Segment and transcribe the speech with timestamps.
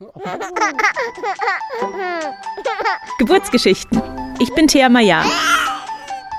[3.18, 4.00] Geburtsgeschichten.
[4.38, 5.22] Ich bin Thea Maya.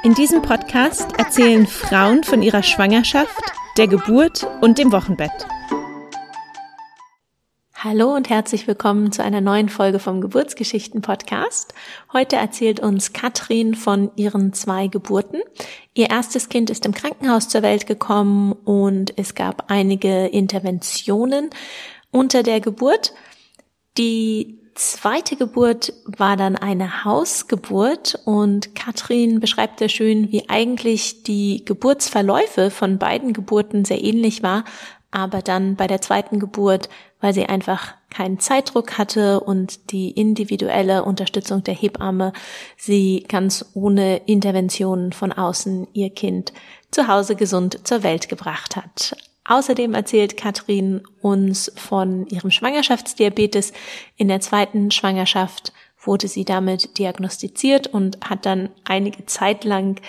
[0.03, 3.39] In diesem Podcast erzählen Frauen von ihrer Schwangerschaft,
[3.77, 5.45] der Geburt und dem Wochenbett.
[7.75, 11.75] Hallo und herzlich willkommen zu einer neuen Folge vom Geburtsgeschichten Podcast.
[12.13, 15.39] Heute erzählt uns Katrin von ihren zwei Geburten.
[15.93, 21.51] Ihr erstes Kind ist im Krankenhaus zur Welt gekommen und es gab einige Interventionen
[22.09, 23.13] unter der Geburt.
[23.97, 31.65] Die zweite Geburt war dann eine Hausgeburt und Katrin beschreibt sehr schön, wie eigentlich die
[31.65, 34.63] Geburtsverläufe von beiden Geburten sehr ähnlich war,
[35.11, 36.87] aber dann bei der zweiten Geburt
[37.21, 42.33] weil sie einfach keinen Zeitdruck hatte und die individuelle Unterstützung der Hebamme
[42.75, 46.51] sie ganz ohne Interventionen von außen ihr Kind
[46.89, 49.15] zu Hause gesund zur Welt gebracht hat.
[49.51, 53.73] Außerdem erzählt Katrin uns von ihrem Schwangerschaftsdiabetes.
[54.15, 59.99] In der zweiten Schwangerschaft wurde sie damit diagnostiziert und hat dann einige Zeit lang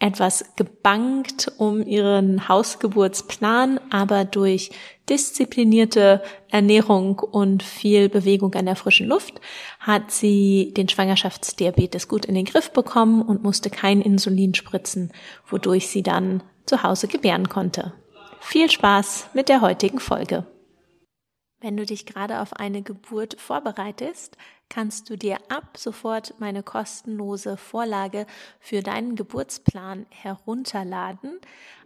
[0.00, 4.72] etwas gebankt um ihren Hausgeburtsplan, aber durch
[5.08, 9.40] disziplinierte Ernährung und viel Bewegung an der frischen Luft
[9.78, 15.12] hat sie den Schwangerschaftsdiabetes gut in den Griff bekommen und musste kein Insulin spritzen,
[15.46, 17.92] wodurch sie dann zu Hause gebären konnte.
[18.50, 20.46] Viel Spaß mit der heutigen Folge.
[21.60, 24.38] Wenn du dich gerade auf eine Geburt vorbereitest,
[24.70, 28.26] kannst du dir ab sofort meine kostenlose Vorlage
[28.58, 31.38] für deinen Geburtsplan herunterladen.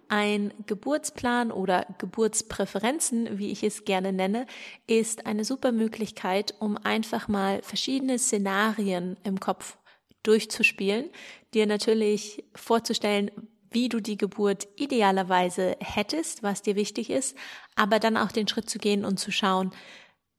[0.06, 4.46] Ein Geburtsplan oder Geburtspräferenzen, wie ich es gerne nenne,
[4.86, 9.78] ist eine super Möglichkeit, um einfach mal verschiedene Szenarien im Kopf
[10.22, 11.10] durchzuspielen,
[11.54, 13.32] dir natürlich vorzustellen,
[13.72, 17.36] wie du die Geburt idealerweise hättest, was dir wichtig ist,
[17.74, 19.72] aber dann auch den Schritt zu gehen und zu schauen,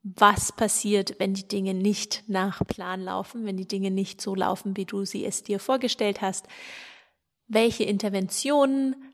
[0.03, 4.75] was passiert, wenn die Dinge nicht nach Plan laufen, wenn die Dinge nicht so laufen,
[4.75, 6.47] wie du sie es dir vorgestellt hast,
[7.47, 9.13] welche Interventionen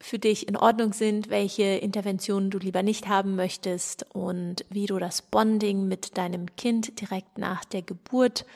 [0.00, 4.98] für dich in Ordnung sind, welche Interventionen du lieber nicht haben möchtest und wie du
[4.98, 8.46] das Bonding mit deinem Kind direkt nach der Geburt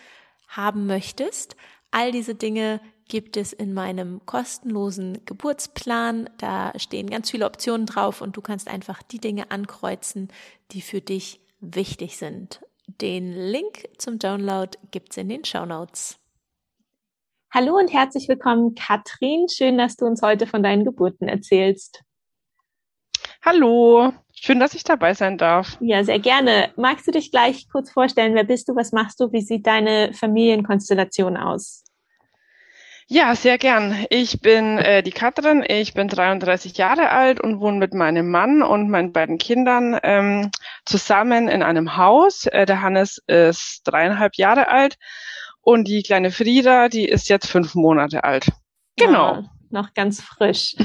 [0.46, 1.56] haben möchtest.
[1.90, 2.80] All diese Dinge
[3.12, 6.30] gibt es in meinem kostenlosen Geburtsplan.
[6.38, 10.28] Da stehen ganz viele Optionen drauf und du kannst einfach die Dinge ankreuzen,
[10.70, 12.62] die für dich wichtig sind.
[12.86, 16.16] Den Link zum Download gibt's in den Show Notes.
[17.52, 19.46] Hallo und herzlich willkommen, Katrin.
[19.50, 22.02] Schön, dass du uns heute von deinen Geburten erzählst.
[23.44, 25.76] Hallo, schön, dass ich dabei sein darf.
[25.82, 26.72] Ja, sehr gerne.
[26.76, 28.34] Magst du dich gleich kurz vorstellen?
[28.34, 28.74] Wer bist du?
[28.74, 29.30] Was machst du?
[29.32, 31.84] Wie sieht deine Familienkonstellation aus?
[33.08, 34.06] Ja, sehr gern.
[34.10, 38.62] Ich bin äh, die Katrin, ich bin 33 Jahre alt und wohne mit meinem Mann
[38.62, 40.50] und meinen beiden Kindern ähm,
[40.86, 42.46] zusammen in einem Haus.
[42.46, 44.96] Äh, der Hannes ist dreieinhalb Jahre alt
[45.60, 48.48] und die kleine Frieda, die ist jetzt fünf Monate alt.
[48.96, 49.34] Genau.
[49.34, 50.76] Ja, noch ganz frisch.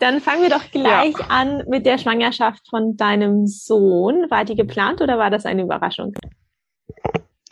[0.00, 1.26] Dann fangen wir doch gleich ja.
[1.28, 4.30] an mit der Schwangerschaft von deinem Sohn.
[4.30, 6.14] War die geplant oder war das eine Überraschung?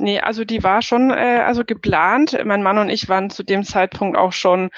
[0.03, 2.37] Nee, also die war schon äh, also geplant.
[2.45, 4.71] Mein Mann und ich waren zu dem Zeitpunkt auch schon,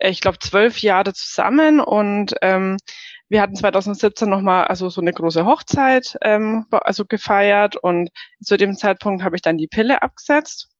[0.00, 2.78] äh, ich glaube, zwölf Jahre zusammen und ähm,
[3.28, 8.10] wir hatten 2017 nochmal also so eine große Hochzeit ähm, also gefeiert und
[8.42, 10.70] zu dem Zeitpunkt habe ich dann die Pille abgesetzt.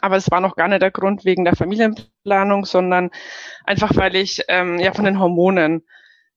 [0.00, 3.10] Aber es war noch gar nicht der Grund wegen der Familienplanung, sondern
[3.64, 5.82] einfach, weil ich ähm, ja von den Hormonen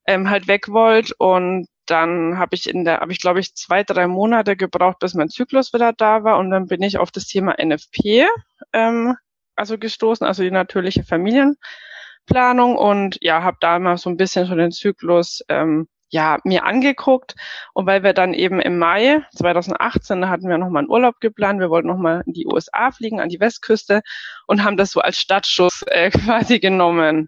[0.06, 3.84] ähm, halt weg wollte und dann habe ich in der, habe ich glaube ich zwei,
[3.84, 7.28] drei Monate gebraucht, bis mein Zyklus wieder da war und dann bin ich auf das
[7.28, 8.26] Thema NFP
[8.74, 9.16] ähm,
[9.56, 14.56] also gestoßen, also die natürliche Familienplanung und ja, habe da mal so ein bisschen so
[14.56, 17.36] den Zyklus ähm, ja mir angeguckt
[17.74, 21.20] und weil wir dann eben im Mai 2018 da hatten wir noch mal einen Urlaub
[21.20, 24.02] geplant, wir wollten noch mal in die USA fliegen an die Westküste
[24.48, 27.28] und haben das so als Startschuss äh, quasi genommen.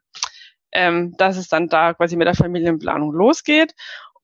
[0.73, 3.73] Ähm, dass es dann da quasi mit der Familienplanung losgeht.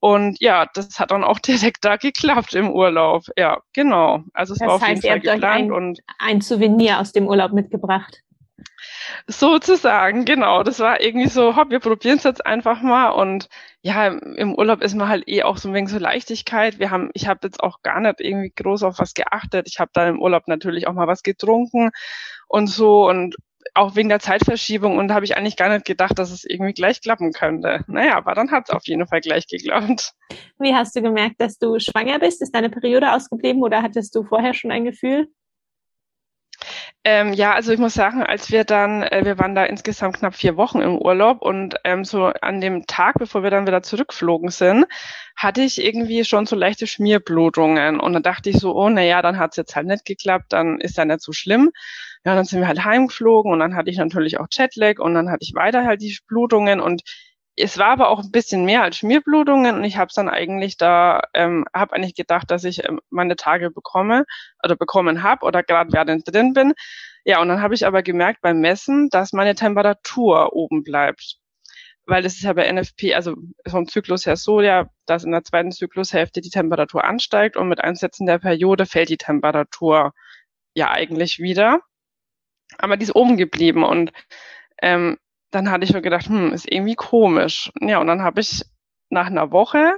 [0.00, 3.24] Und ja, das hat dann auch direkt da geklappt im Urlaub.
[3.36, 4.22] Ja, genau.
[4.32, 7.26] Also es das war auf heißt, jeden Fall geplant ein, und ein Souvenir aus dem
[7.26, 8.22] Urlaub mitgebracht.
[9.26, 10.62] Sozusagen, genau.
[10.62, 13.10] Das war irgendwie so, hopp, wir probieren es jetzt einfach mal.
[13.10, 13.48] Und
[13.82, 16.78] ja, im Urlaub ist man halt eh auch so ein wenig so Leichtigkeit.
[16.78, 19.68] Wir haben, ich habe jetzt auch gar nicht irgendwie groß auf was geachtet.
[19.68, 21.90] Ich habe da im Urlaub natürlich auch mal was getrunken
[22.46, 23.08] und so.
[23.08, 23.36] Und
[23.74, 27.00] auch wegen der Zeitverschiebung und habe ich eigentlich gar nicht gedacht, dass es irgendwie gleich
[27.00, 27.84] klappen könnte.
[27.86, 30.12] Naja, aber dann hat es auf jeden Fall gleich geklappt.
[30.58, 32.42] Wie hast du gemerkt, dass du schwanger bist?
[32.42, 35.28] Ist deine Periode ausgeblieben oder hattest du vorher schon ein Gefühl?
[37.10, 40.34] Ähm, ja, also ich muss sagen, als wir dann, äh, wir waren da insgesamt knapp
[40.34, 44.50] vier Wochen im Urlaub und ähm, so an dem Tag, bevor wir dann wieder zurückflogen
[44.50, 44.84] sind,
[45.34, 49.38] hatte ich irgendwie schon so leichte Schmierblutungen und dann dachte ich so, oh naja, dann
[49.38, 51.70] hat's jetzt halt nicht geklappt, dann ist ja nicht so schlimm.
[52.26, 55.30] Ja, dann sind wir halt heimgeflogen und dann hatte ich natürlich auch Jetlag und dann
[55.30, 57.04] hatte ich weiter halt die Blutungen und
[57.58, 61.22] es war aber auch ein bisschen mehr als Schmierblutungen und ich habe dann eigentlich da,
[61.34, 64.24] ähm, habe eigentlich gedacht, dass ich ähm, meine Tage bekomme
[64.64, 66.74] oder bekommen habe oder gerade während drin bin.
[67.24, 71.38] Ja, und dann habe ich aber gemerkt beim Messen, dass meine Temperatur oben bleibt.
[72.06, 73.34] Weil es ist ja bei NFP, also
[73.66, 77.80] vom Zyklus her so, ja, dass in der zweiten Zyklushälfte die Temperatur ansteigt und mit
[77.82, 80.12] Einsetzen der Periode fällt die Temperatur
[80.74, 81.80] ja eigentlich wieder.
[82.78, 84.12] Aber die ist oben geblieben und
[84.82, 85.18] ähm,
[85.50, 87.70] dann hatte ich mir gedacht, hm, ist irgendwie komisch.
[87.80, 88.64] Ja, und dann habe ich
[89.10, 89.96] nach einer Woche,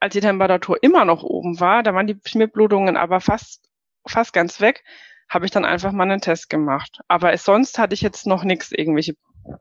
[0.00, 3.68] als die Temperatur immer noch oben war, da waren die Schmierblutungen aber fast,
[4.06, 4.84] fast ganz weg,
[5.28, 7.00] habe ich dann einfach mal einen Test gemacht.
[7.08, 9.14] Aber sonst hatte ich jetzt noch nichts, irgendwelche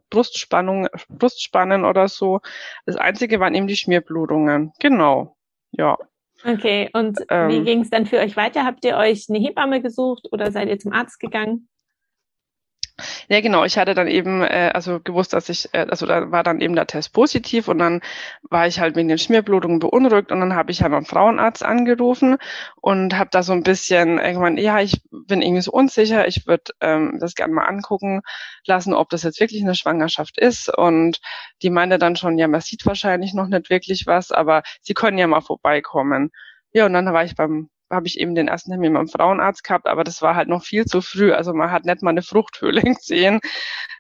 [0.10, 2.42] Brustspannungen, Brustspannen oder so.
[2.86, 4.74] Das Einzige waren eben die Schmierblutungen.
[4.80, 5.36] Genau,
[5.72, 5.98] ja.
[6.44, 8.66] Okay, und ähm, wie ging es dann für euch weiter?
[8.66, 11.70] Habt ihr euch eine Hebamme gesucht oder seid ihr zum Arzt gegangen?
[13.30, 13.64] Ja, genau.
[13.66, 16.76] Ich hatte dann eben, äh, also gewusst, dass ich, äh, also da war dann eben
[16.76, 18.02] der Test positiv und dann
[18.44, 22.38] war ich halt wegen den Schmierblutungen beunruhigt und dann habe ich halt beim Frauenarzt angerufen
[22.82, 26.72] und habe da so ein bisschen irgendwann, ja, ich bin irgendwie so unsicher, ich würde
[26.82, 28.22] ähm, das gerne mal angucken
[28.66, 31.20] lassen, ob das jetzt wirklich eine Schwangerschaft ist und
[31.62, 35.18] die meinte dann schon, ja, man sieht wahrscheinlich noch nicht wirklich was, aber sie können
[35.18, 36.32] ja mal vorbeikommen.
[36.74, 39.88] Ja, und dann war ich beim habe ich eben den ersten Termin beim Frauenarzt gehabt,
[39.88, 41.34] aber das war halt noch viel zu früh.
[41.34, 43.40] Also man hat nicht mal eine Fruchthöhle gesehen.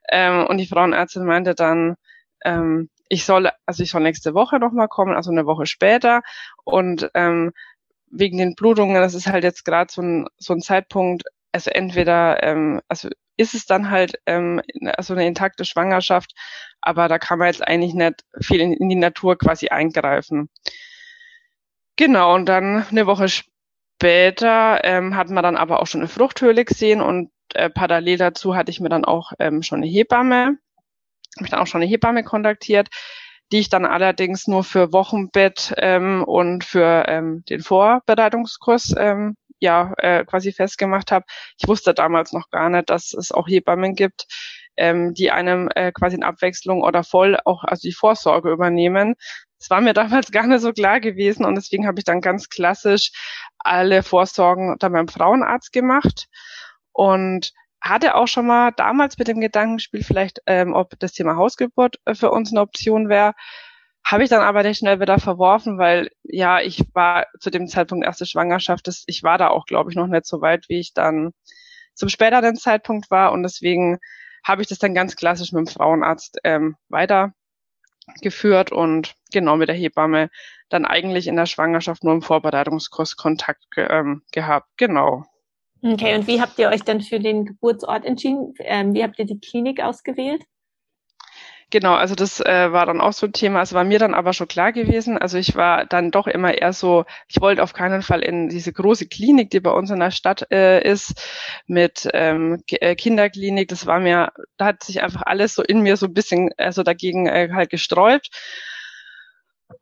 [0.09, 1.95] Ähm, und die Frauenärztin meinte dann,
[2.43, 6.21] ähm, ich soll, also ich soll nächste Woche nochmal kommen, also eine Woche später.
[6.63, 7.51] Und ähm,
[8.07, 12.43] wegen den Blutungen, das ist halt jetzt gerade so ein, so ein Zeitpunkt, also entweder,
[12.43, 14.61] ähm, also ist es dann halt ähm,
[14.97, 16.33] also eine intakte Schwangerschaft,
[16.81, 20.49] aber da kann man jetzt eigentlich nicht viel in, in die Natur quasi eingreifen.
[21.97, 23.54] Genau, und dann eine Woche später
[24.03, 28.71] ähm, hat man dann aber auch schon eine Fruchthöhle gesehen und äh, parallel dazu hatte
[28.71, 30.57] ich mir dann auch ähm, schon eine Hebamme,
[31.37, 32.89] habe ich dann auch schon eine Hebamme kontaktiert,
[33.51, 39.93] die ich dann allerdings nur für Wochenbett ähm, und für ähm, den Vorbereitungskurs ähm, ja
[39.97, 41.25] äh, quasi festgemacht habe.
[41.57, 44.27] Ich wusste damals noch gar nicht, dass es auch Hebammen gibt,
[44.77, 49.15] ähm, die einem äh, quasi in Abwechslung oder voll auch also die Vorsorge übernehmen.
[49.65, 52.49] Das war mir damals gar nicht so klar gewesen und deswegen habe ich dann ganz
[52.49, 53.11] klassisch
[53.57, 56.27] alle Vorsorgen dann beim Frauenarzt gemacht
[56.91, 57.51] und
[57.81, 62.13] hatte auch schon mal damals mit dem Gedankenspiel vielleicht, ähm, ob das Thema Hausgeburt äh,
[62.13, 63.33] für uns eine Option wäre.
[64.03, 68.05] Habe ich dann aber recht schnell wieder verworfen, weil ja, ich war zu dem Zeitpunkt
[68.05, 70.93] erste Schwangerschaft, das, ich war da auch, glaube ich, noch nicht so weit, wie ich
[70.93, 71.31] dann
[71.95, 73.97] zum späteren Zeitpunkt war und deswegen
[74.43, 76.75] habe ich das dann ganz klassisch mit dem Frauenarzt ähm,
[78.07, 80.29] weitergeführt und genau mit der Hebamme
[80.69, 84.67] dann eigentlich in der Schwangerschaft nur im Vorbereitungskurs Kontakt ähm, gehabt.
[84.77, 85.23] Genau.
[85.81, 88.53] Okay, und wie habt ihr euch dann für den Geburtsort entschieden?
[88.59, 90.41] Ähm, wie habt ihr die Klinik ausgewählt?
[91.71, 93.61] Genau, also das äh, war dann auch so ein Thema.
[93.61, 95.17] Es war mir dann aber schon klar gewesen.
[95.17, 98.71] Also ich war dann doch immer eher so, ich wollte auf keinen Fall in diese
[98.71, 101.21] große Klinik, die bei uns in der Stadt äh, ist,
[101.67, 103.67] mit ähm, äh, Kinderklinik.
[103.67, 106.83] Das war mir, da hat sich einfach alles so in mir so ein bisschen also
[106.83, 108.29] dagegen äh, halt gesträubt.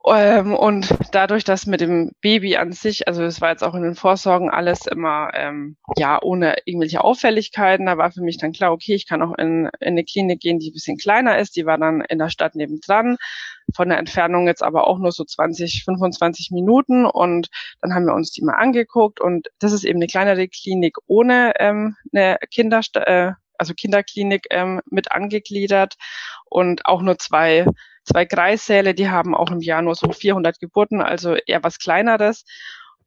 [0.06, 3.84] Ähm, und dadurch, dass mit dem Baby an sich, also es war jetzt auch in
[3.84, 8.72] den Vorsorgen alles immer ähm, ja ohne irgendwelche Auffälligkeiten, da war für mich dann klar,
[8.72, 11.56] okay, ich kann auch in, in eine Klinik gehen, die ein bisschen kleiner ist.
[11.56, 13.18] Die war dann in der Stadt nebendran,
[13.76, 17.06] von der Entfernung jetzt aber auch nur so 20, 25 Minuten.
[17.06, 17.50] Und
[17.82, 21.54] dann haben wir uns die mal angeguckt und das ist eben eine kleinere Klinik ohne
[21.60, 25.96] ähm, eine Kinder, äh, also Kinderklinik ähm, mit angegliedert
[26.50, 27.66] und auch nur zwei
[28.04, 32.46] zwei Kreissäle, die haben auch im Jahr nur so 400 Geburten, also eher was Kleineres.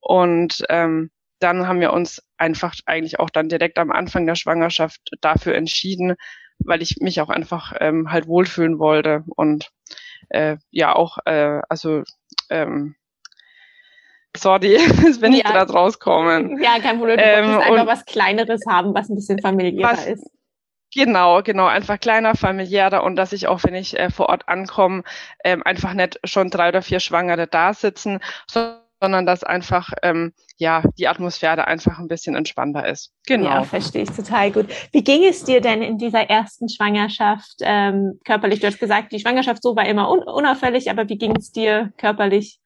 [0.01, 5.01] Und ähm, dann haben wir uns einfach eigentlich auch dann direkt am Anfang der Schwangerschaft
[5.21, 6.17] dafür entschieden,
[6.59, 9.71] weil ich mich auch einfach ähm, halt wohlfühlen wollte und
[10.31, 12.03] äh, ja auch, äh, also
[12.49, 12.95] ähm,
[14.37, 14.77] sorry,
[15.21, 15.39] wenn ja.
[15.39, 16.63] ich gerade rauskommen.
[16.63, 17.17] Ja, kein Problem.
[17.17, 20.31] Du ähm, einfach was Kleineres haben, was ein bisschen familiärer was, ist.
[20.97, 25.03] Genau, genau, einfach kleiner, familiärer und dass ich auch, wenn ich äh, vor Ort ankomme,
[25.45, 30.83] ähm, einfach nicht schon drei oder vier Schwangere da sitzen, sondern dass einfach ähm, ja
[30.99, 33.13] die Atmosphäre einfach ein bisschen entspannter ist.
[33.27, 33.51] Genau.
[33.51, 34.69] Ja, verstehe ich total gut.
[34.93, 38.61] Wie ging es dir denn in dieser ersten Schwangerschaft ähm, körperlich?
[38.61, 41.93] Du hast gesagt, die Schwangerschaft so war immer un unauffällig, aber wie ging es dir
[41.99, 42.59] körperlich?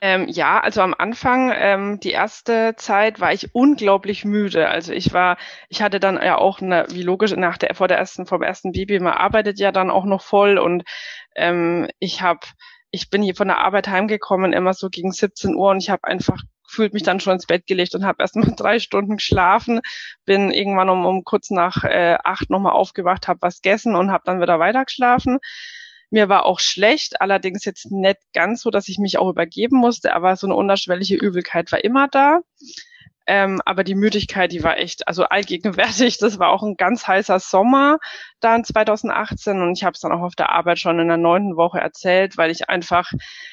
[0.00, 4.68] Ähm, ja, also am Anfang, ähm, die erste Zeit war ich unglaublich müde.
[4.68, 5.36] Also ich war,
[5.68, 8.72] ich hatte dann ja auch eine, wie logisch nach der vor der ersten, vom ersten
[8.72, 10.84] Baby, man arbeitet ja dann auch noch voll und
[11.36, 12.40] ähm, ich habe,
[12.90, 16.04] ich bin hier von der Arbeit heimgekommen, immer so gegen 17 Uhr und ich habe
[16.04, 16.38] einfach
[16.70, 19.80] fühlt mich dann schon ins Bett gelegt und habe erst mal drei Stunden geschlafen,
[20.24, 24.22] bin irgendwann um, um kurz nach äh, acht nochmal aufgewacht, habe was gegessen und habe
[24.24, 25.38] dann wieder weiter geschlafen.
[26.10, 30.14] Mir war auch schlecht, allerdings jetzt nicht ganz so, dass ich mich auch übergeben musste,
[30.14, 32.40] aber so eine unterschwellige Übelkeit war immer da.
[33.26, 36.18] Ähm, aber die Müdigkeit, die war echt, also allgegenwärtig.
[36.18, 37.98] Das war auch ein ganz heißer Sommer
[38.40, 41.56] dann 2018 und ich habe es dann auch auf der Arbeit schon in der neunten
[41.56, 43.12] Woche erzählt, weil ich einfach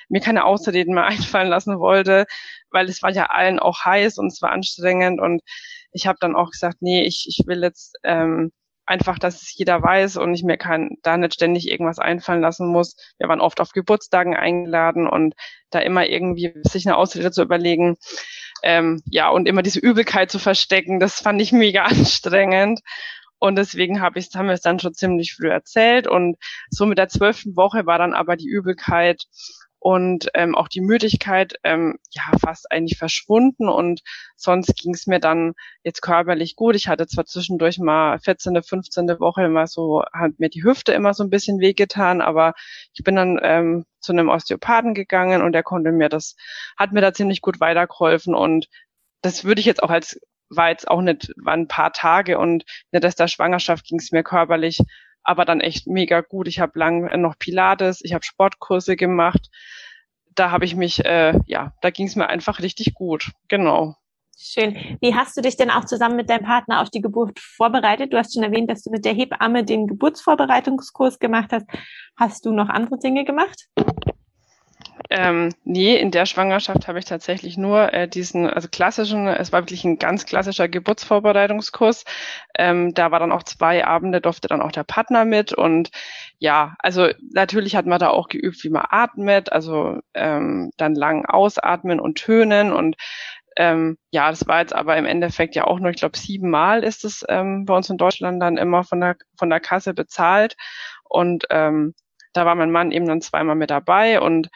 [0.09, 2.25] mir keine Ausreden mehr einfallen lassen wollte,
[2.71, 5.41] weil es war ja allen auch heiß und es war anstrengend und
[5.91, 8.51] ich habe dann auch gesagt, nee, ich, ich will jetzt ähm,
[8.87, 12.67] einfach, dass es jeder weiß und ich mir kann da nicht ständig irgendwas einfallen lassen
[12.67, 12.95] muss.
[13.19, 15.35] Wir waren oft auf Geburtstagen eingeladen und
[15.69, 17.97] da immer irgendwie sich eine Ausrede zu überlegen.
[18.63, 22.81] Ähm, ja, und immer diese Übelkeit zu verstecken, das fand ich mega anstrengend.
[23.39, 26.07] Und deswegen hab ich, haben wir es dann schon ziemlich früh erzählt.
[26.07, 26.37] Und
[26.71, 29.23] so mit der zwölften Woche war dann aber die Übelkeit
[29.79, 34.01] und ähm, auch die Müdigkeit ähm, ja fast eigentlich verschwunden und
[34.35, 35.53] sonst ging es mir dann
[35.83, 36.75] jetzt körperlich gut.
[36.75, 39.07] Ich hatte zwar zwischendurch mal 14., 15.
[39.19, 42.53] Woche immer so, hat mir die Hüfte immer so ein bisschen wehgetan, aber
[42.93, 46.35] ich bin dann ähm, zu einem Osteopathen gegangen und der konnte mir das,
[46.77, 48.67] hat mir da ziemlich gut weitergeholfen und
[49.21, 50.19] das würde ich jetzt auch als
[50.49, 54.23] war jetzt auch nicht, waren ein paar Tage und in der Schwangerschaft ging es mir
[54.23, 54.79] körperlich
[55.27, 56.47] aber dann echt mega gut.
[56.47, 59.49] Ich habe lang noch Pilates, ich habe Sportkurse gemacht.
[60.33, 63.31] Da habe ich mich, äh, ja, da ging es mir einfach richtig gut.
[63.49, 63.95] Genau.
[64.39, 64.77] Schön.
[65.01, 68.13] Wie hast du dich denn auch zusammen mit deinem Partner auf die Geburt vorbereitet?
[68.13, 71.65] Du hast schon erwähnt, dass du mit der Hebamme den Geburtsvorbereitungskurs gemacht hast.
[72.15, 73.67] Hast du noch andere Dinge gemacht?
[75.09, 79.61] Ähm, nee, in der Schwangerschaft habe ich tatsächlich nur äh, diesen, also klassischen, es war
[79.61, 82.03] wirklich ein ganz klassischer Geburtsvorbereitungskurs.
[82.57, 85.91] Ähm, da war dann auch zwei Abende, durfte dann auch der Partner mit und
[86.39, 91.25] ja, also natürlich hat man da auch geübt, wie man atmet, also ähm, dann lang
[91.25, 92.97] ausatmen und tönen und
[93.55, 97.05] ähm, ja, das war jetzt aber im Endeffekt ja auch nur, ich glaube, siebenmal ist
[97.05, 100.55] es ähm, bei uns in Deutschland dann immer von der von der Kasse bezahlt
[101.03, 101.95] und ähm,
[102.37, 104.49] da war mein Mann eben dann zweimal mit dabei und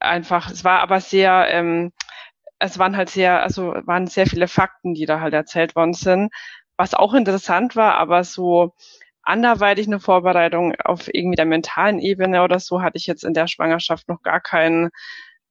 [0.00, 1.92] einfach, es war aber sehr, ähm,
[2.58, 6.32] es waren halt sehr, also waren sehr viele Fakten, die da halt erzählt worden sind,
[6.76, 8.74] was auch interessant war, aber so
[9.22, 13.46] anderweitig eine Vorbereitung auf irgendwie der mentalen Ebene oder so hatte ich jetzt in der
[13.48, 14.90] Schwangerschaft noch gar keinen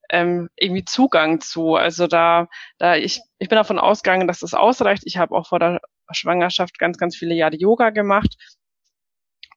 [0.10, 1.75] ähm, irgendwie Zugang zu.
[1.75, 2.48] Also da,
[2.80, 5.04] da ich, ich bin davon ausgegangen, dass das ausreicht.
[5.06, 8.36] Ich habe auch vor der Schwangerschaft ganz, ganz viele Jahre Yoga gemacht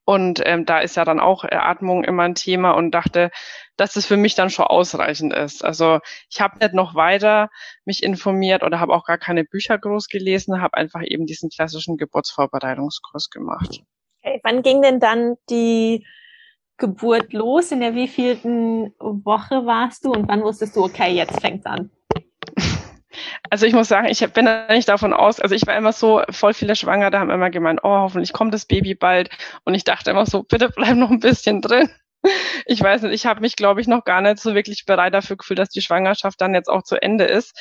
[0.05, 3.31] und ähm, da ist ja dann auch äh, Atmung immer ein Thema und dachte,
[3.77, 5.63] dass es für mich dann schon ausreichend ist.
[5.63, 7.49] Also ich habe nicht noch weiter
[7.85, 11.97] mich informiert oder habe auch gar keine Bücher groß gelesen, habe einfach eben diesen klassischen
[11.97, 13.81] Geburtsvorbereitungskurs gemacht.
[14.23, 14.39] Okay.
[14.43, 16.05] Wann ging denn dann die
[16.77, 17.71] Geburt los?
[17.71, 21.89] In der wievielten Woche warst du und wann wusstest du, okay, jetzt fängt's an?
[23.53, 26.55] Also ich muss sagen, ich bin nicht davon aus, also ich war immer so, voll
[26.55, 29.29] viele Schwanger, da haben immer gemeint, oh, hoffentlich kommt das Baby bald.
[29.63, 31.87] Und ich dachte immer so, bitte bleib noch ein bisschen drin.
[32.65, 35.37] Ich weiß nicht, ich habe mich, glaube ich, noch gar nicht so wirklich bereit dafür
[35.37, 37.53] gefühlt, dass die Schwangerschaft dann jetzt auch zu Ende ist.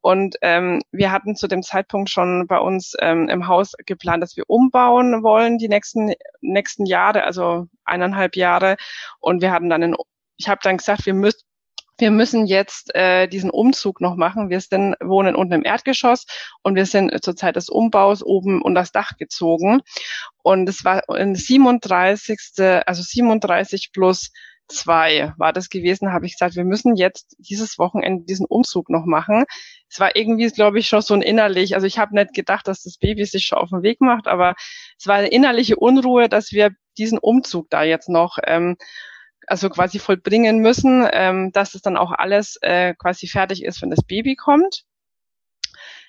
[0.00, 4.36] Und ähm, wir hatten zu dem Zeitpunkt schon bei uns ähm, im Haus geplant, dass
[4.36, 8.76] wir umbauen wollen die nächsten nächsten Jahre, also eineinhalb Jahre.
[9.18, 9.96] Und wir hatten dann, einen,
[10.36, 11.42] ich habe dann gesagt, wir müssen
[11.98, 14.50] wir müssen jetzt äh, diesen Umzug noch machen.
[14.50, 16.26] Wir sind, wohnen unten im Erdgeschoss
[16.62, 19.80] und wir sind zur Zeit des Umbaus oben unter das Dach gezogen.
[20.42, 22.38] Und es war in 37.
[22.86, 24.30] also 37 plus
[24.68, 29.04] zwei war das gewesen, habe ich gesagt, wir müssen jetzt dieses Wochenende diesen Umzug noch
[29.04, 29.44] machen.
[29.88, 32.82] Es war irgendwie, glaube ich, schon so ein innerlich, also ich habe nicht gedacht, dass
[32.82, 34.54] das Baby sich schon auf den Weg macht, aber
[34.98, 38.76] es war eine innerliche Unruhe, dass wir diesen Umzug da jetzt noch ähm,
[39.46, 43.90] also quasi vollbringen müssen, ähm, dass es dann auch alles äh, quasi fertig ist, wenn
[43.90, 44.84] das Baby kommt.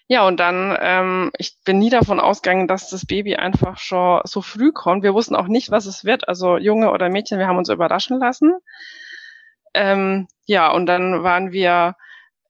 [0.08, 4.42] Ja, und dann, ähm, ich bin nie davon ausgegangen, dass das Baby einfach schon so
[4.42, 5.04] früh kommt.
[5.04, 8.20] Wir wussten auch nicht, was es wird, also Junge oder Mädchen, wir haben uns überraschen
[8.20, 8.54] lassen.
[9.74, 11.96] Ähm, ja, und dann waren wir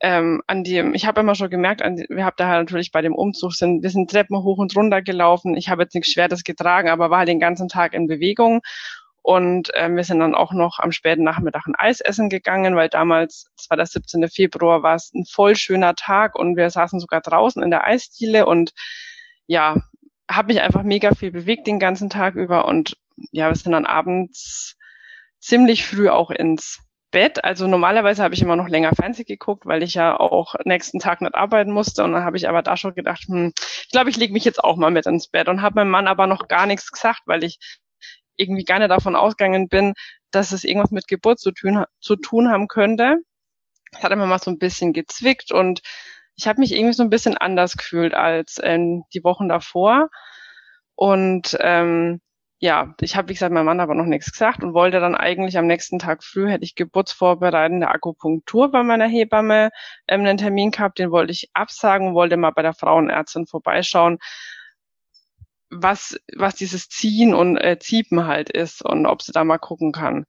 [0.02, 3.02] ähm, an dem, ich habe immer schon gemerkt, an, wir haben da halt natürlich bei
[3.02, 5.56] dem Umzug sind, wir sind Treppen hoch und runter gelaufen.
[5.56, 8.62] Ich habe jetzt nichts Schweres getragen, aber war halt den ganzen Tag in Bewegung
[9.24, 12.89] und ähm, wir sind dann auch noch am späten Nachmittag ein Eis essen gegangen, weil
[12.89, 14.27] damals, das war der 17.
[14.27, 18.46] Februar, war es ein voll schöner Tag und wir saßen sogar draußen in der Eisdiele
[18.46, 18.74] und
[19.48, 19.77] ja,
[20.30, 22.98] habe mich einfach mega viel bewegt den ganzen Tag über und
[23.32, 24.75] ja, wir sind dann abends
[25.39, 27.46] ziemlich früh auch ins Bett.
[27.46, 31.22] Also normalerweise habe ich immer noch länger Fernsehen geguckt, weil ich ja auch nächsten Tag
[31.22, 32.03] nicht arbeiten musste.
[32.03, 34.62] Und dann habe ich aber da schon gedacht, hm, ich glaube, ich lege mich jetzt
[34.62, 37.44] auch mal mit ins Bett und habe meinem Mann aber noch gar nichts gesagt, weil
[37.44, 37.60] ich
[38.36, 39.94] irgendwie nicht davon ausgegangen bin,
[40.32, 43.18] dass es irgendwas mit Geburt zu tun, zu tun haben könnte.
[43.92, 45.82] Es hat immer mal so ein bisschen gezwickt und
[46.36, 50.10] ich habe mich irgendwie so ein bisschen anders gefühlt als ähm, die Wochen davor.
[50.96, 52.22] Und ähm,
[52.63, 55.58] ja, ich habe, wie gesagt, meinem Mann aber noch nichts gesagt und wollte dann eigentlich
[55.58, 59.70] am nächsten Tag früh, hätte ich geburtsvorbereitende Akupunktur bei meiner Hebamme
[60.08, 64.18] ähm, einen Termin gehabt, den wollte ich absagen wollte mal bei der Frauenärztin vorbeischauen,
[65.75, 69.92] was, was dieses Ziehen und äh, Ziepen halt ist und ob sie da mal gucken
[69.92, 70.25] kann.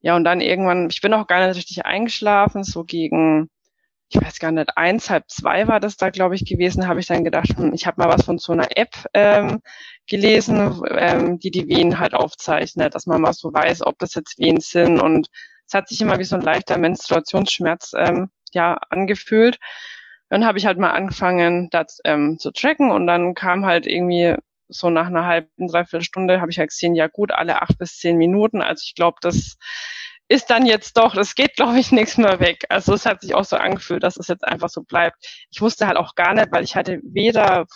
[0.00, 3.48] Ja, und dann irgendwann, ich bin auch gar nicht richtig eingeschlafen, so gegen
[4.14, 7.06] ich weiß gar nicht, eins, halb zwei war das da, glaube ich, gewesen, habe ich
[7.06, 9.60] dann gedacht, hm, ich habe mal was von so einer App ähm,
[10.06, 14.38] gelesen, ähm, die die Wehen halt aufzeichnet, dass man mal so weiß, ob das jetzt
[14.38, 15.00] Wehen sind.
[15.00, 15.28] Und
[15.66, 19.58] es hat sich immer wie so ein leichter Menstruationsschmerz ähm, ja angefühlt.
[20.30, 24.36] Dann habe ich halt mal angefangen, das ähm, zu tracken und dann kam halt irgendwie
[24.74, 27.98] so nach einer halben, dreiviertel Stunde habe ich halt gesehen, ja gut, alle acht bis
[27.98, 28.60] zehn Minuten.
[28.60, 29.56] Also ich glaube, das
[30.28, 32.64] ist dann jetzt doch, das geht, glaube ich, nichts mehr weg.
[32.68, 35.16] Also es hat sich auch so angefühlt, dass es jetzt einfach so bleibt.
[35.50, 37.66] Ich wusste halt auch gar nicht, weil ich hatte weder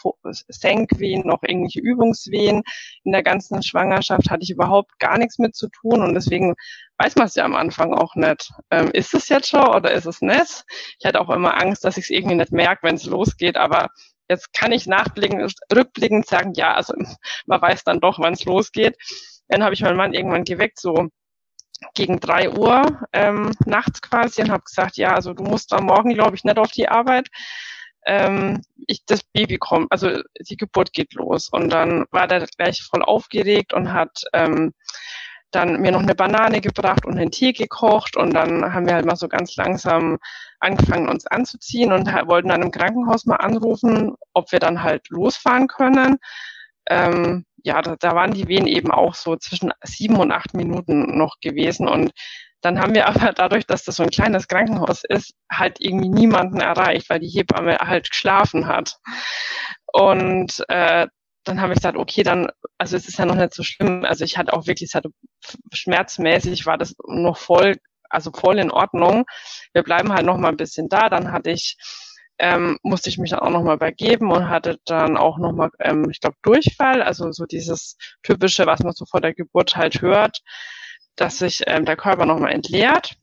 [0.49, 2.62] Senkwehen noch irgendwelche Übungswehen.
[3.05, 6.55] In der ganzen Schwangerschaft hatte ich überhaupt gar nichts mit zu tun und deswegen
[6.99, 8.50] weiß man es ja am Anfang auch nicht.
[8.71, 10.64] Ähm, ist es jetzt schon oder ist es nicht?
[10.99, 13.88] Ich hatte auch immer Angst, dass ich es irgendwie nicht merke, wenn es losgeht, aber
[14.28, 16.94] jetzt kann ich nachblickend, rückblickend sagen, ja, also
[17.47, 18.97] man weiß dann doch, wann es losgeht.
[19.49, 21.08] Dann habe ich meinen Mann irgendwann geweckt, so
[21.94, 26.12] gegen drei Uhr ähm, nachts quasi und habe gesagt, ja, also du musst am Morgen,
[26.14, 27.28] glaube ich, nicht auf die Arbeit.
[28.04, 31.49] Ähm, ich, das Baby kommt, also die Geburt geht los.
[31.50, 34.73] Und dann war der gleich voll aufgeregt und hat ähm,
[35.50, 39.07] dann mir noch eine Banane gebracht und einen Tee gekocht und dann haben wir halt
[39.07, 40.19] mal so ganz langsam
[40.61, 45.69] angefangen, uns anzuziehen und wollten dann im Krankenhaus mal anrufen, ob wir dann halt losfahren
[45.69, 46.19] können.
[46.90, 51.17] Ähm, ja, da, da waren die Wehen eben auch so zwischen sieben und acht Minuten
[51.17, 51.88] noch gewesen.
[51.88, 52.12] Und
[52.61, 56.61] dann haben wir aber dadurch, dass das so ein kleines Krankenhaus ist, halt irgendwie niemanden
[56.61, 58.97] erreicht, weil die Hebamme halt geschlafen hat.
[59.93, 61.07] Und äh,
[61.49, 64.04] dann habe ich gesagt, okay, dann, also es ist ja noch nicht so schlimm.
[64.04, 65.11] Also ich hatte auch wirklich, es hatte
[65.73, 67.76] schmerzmäßig war das noch voll,
[68.11, 69.25] also voll in Ordnung.
[69.73, 71.08] Wir bleiben halt noch mal ein bisschen da.
[71.08, 71.76] Dann hatte ich
[72.39, 76.21] ähm, musste ich mich dann auch nochmal übergeben und hatte dann auch nochmal, ähm, ich
[76.21, 80.41] glaube, Durchfall, also so dieses typische, was man so vor der Geburt halt hört,
[81.17, 83.17] dass sich ähm, der Körper nochmal entleert.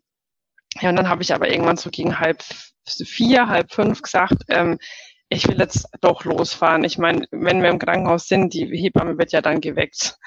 [0.81, 2.43] Ja, und dann habe ich aber irgendwann so gegen halb
[2.85, 4.77] vier, halb fünf gesagt, ähm,
[5.29, 6.83] ich will jetzt doch losfahren.
[6.83, 10.17] Ich meine, wenn wir im Krankenhaus sind, die Hebamme wird ja dann geweckt.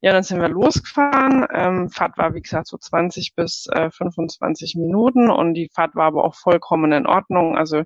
[0.00, 1.46] Ja, dann sind wir losgefahren.
[1.52, 6.06] Ähm, Fahrt war, wie gesagt, so 20 bis äh, 25 Minuten und die Fahrt war
[6.06, 7.56] aber auch vollkommen in Ordnung.
[7.56, 7.84] Also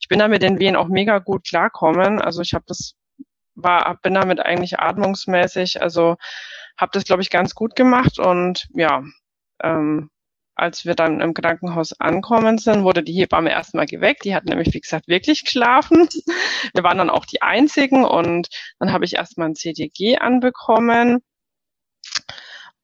[0.00, 2.20] ich bin da mit den Wehen auch mega gut klarkommen.
[2.20, 2.94] Also ich habe das
[3.54, 6.16] war, bin damit eigentlich atmungsmäßig, also
[6.76, 9.02] habe das, glaube ich, ganz gut gemacht und ja,
[9.62, 10.10] ähm,
[10.60, 14.24] als wir dann im Krankenhaus ankommen sind, wurde die Hebamme erstmal geweckt.
[14.24, 16.06] Die hat nämlich, wie gesagt, wirklich geschlafen.
[16.74, 21.20] Wir waren dann auch die Einzigen und dann habe ich erstmal ein CDG anbekommen.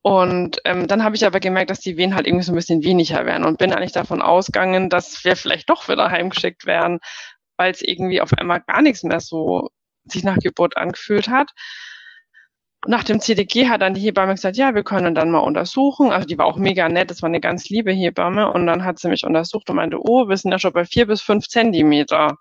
[0.01, 2.83] Und ähm, dann habe ich aber gemerkt, dass die Wehen halt irgendwie so ein bisschen
[2.83, 7.01] weniger werden und bin eigentlich davon ausgegangen, dass wir vielleicht doch wieder heimgeschickt werden,
[7.59, 9.69] weil es irgendwie auf einmal gar nichts mehr so
[10.05, 11.51] sich nach Geburt angefühlt hat.
[12.87, 16.11] Nach dem CDG hat dann die Hebamme gesagt, ja, wir können dann mal untersuchen.
[16.13, 18.53] Also die war auch mega nett, das war eine ganz liebe Hebamme.
[18.53, 21.07] Und dann hat sie mich untersucht und meinte, oh, wir sind ja schon bei vier
[21.07, 22.37] bis fünf Zentimeter.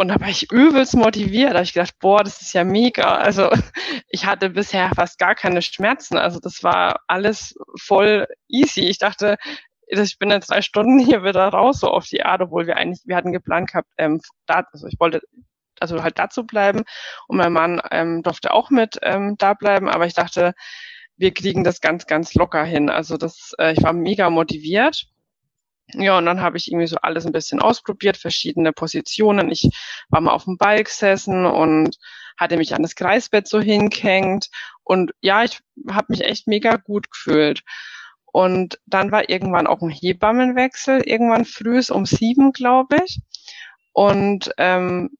[0.00, 1.50] Und da war ich übelst motiviert.
[1.50, 3.16] Da habe ich gedacht, boah, das ist ja mega.
[3.16, 3.50] Also
[4.08, 6.16] ich hatte bisher fast gar keine Schmerzen.
[6.16, 8.82] Also das war alles voll easy.
[8.82, 9.36] Ich dachte,
[9.86, 13.02] ich bin in zwei Stunden hier wieder raus, so auf die Art, obwohl wir eigentlich,
[13.06, 15.20] wir hatten geplant gehabt, ähm, da, also ich wollte
[15.80, 16.82] also halt dazu bleiben
[17.26, 20.54] und mein Mann ähm, durfte auch mit ähm, da bleiben, aber ich dachte,
[21.16, 22.88] wir kriegen das ganz, ganz locker hin.
[22.88, 25.06] Also das, äh, ich war mega motiviert
[25.94, 29.50] ja, und dann habe ich irgendwie so alles ein bisschen ausprobiert, verschiedene Positionen.
[29.50, 29.68] Ich
[30.08, 31.96] war mal auf dem Ball gesessen und
[32.36, 34.48] hatte mich an das Kreisbett so hingehängt.
[34.84, 37.62] Und ja, ich habe mich echt mega gut gefühlt.
[38.32, 43.20] Und dann war irgendwann auch ein Hebammenwechsel, irgendwann früh um sieben, glaube ich.
[43.92, 45.10] Und ähm,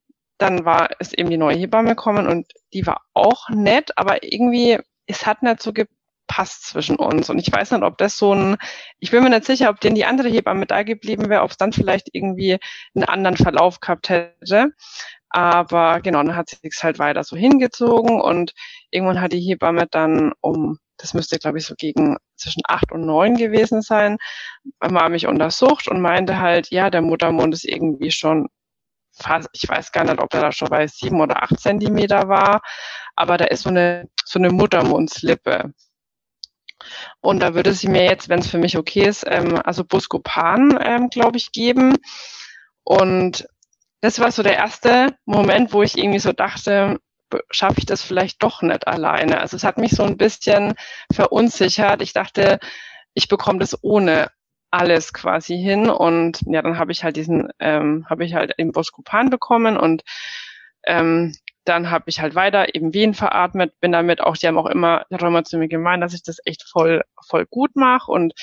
[0.41, 4.79] dann war es eben die neue Hebamme gekommen und die war auch nett, aber irgendwie,
[5.07, 5.87] es hat nicht so ge
[6.27, 7.29] passt zwischen uns.
[7.29, 8.57] Und ich weiß nicht, ob das so ein,
[9.01, 11.57] ich bin mir nicht sicher, ob denn die andere Hebamme da geblieben wäre, ob es
[11.57, 12.59] dann vielleicht irgendwie
[12.95, 14.73] einen anderen Verlauf gehabt hätte.
[15.29, 18.53] Aber genau, dann hat sie halt weiter so hingezogen und
[18.93, 23.07] irgendwann hat die Hebamme dann um das müsste, glaube ich, so gegen zwischen acht und
[23.07, 24.19] neun gewesen sein,
[24.81, 28.49] war mich untersucht und meinte halt, ja, der Muttermund ist irgendwie schon
[29.53, 32.61] ich weiß gar nicht, ob er da schon bei sieben oder acht Zentimeter war,
[33.17, 35.73] aber da ist so eine, so eine Muttermundslippe.
[37.21, 40.79] Und da würde sie mir jetzt, wenn es für mich okay ist, ähm, also Buscopan,
[40.83, 41.97] ähm, glaube ich, geben.
[42.85, 43.47] Und
[44.01, 46.99] das war so der erste Moment, wo ich irgendwie so dachte,
[47.51, 49.41] schaffe ich das vielleicht doch nicht alleine.
[49.41, 50.75] Also es hat mich so ein bisschen
[51.13, 52.03] verunsichert.
[52.03, 52.59] Ich dachte,
[53.15, 54.29] ich bekomme das ohne
[54.71, 58.73] alles quasi hin und ja, dann habe ich halt diesen, ähm, habe ich halt den
[58.73, 60.03] Boskopan bekommen und
[60.85, 64.67] ähm, dann habe ich halt weiter eben Wehen veratmet, bin damit auch, die haben auch
[64.67, 68.11] immer, die haben immer zu mir gemeint, dass ich das echt voll, voll gut mache
[68.11, 68.35] und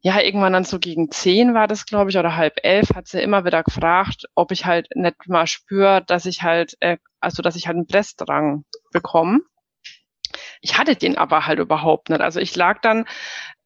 [0.00, 3.20] ja, irgendwann dann so gegen zehn war das, glaube ich, oder halb elf, hat sie
[3.20, 7.56] immer wieder gefragt, ob ich halt nicht mal spüre, dass ich halt, äh, also dass
[7.56, 9.40] ich halt einen Blässdrang bekomme.
[10.60, 12.20] Ich hatte den aber halt überhaupt nicht.
[12.20, 13.06] Also ich lag dann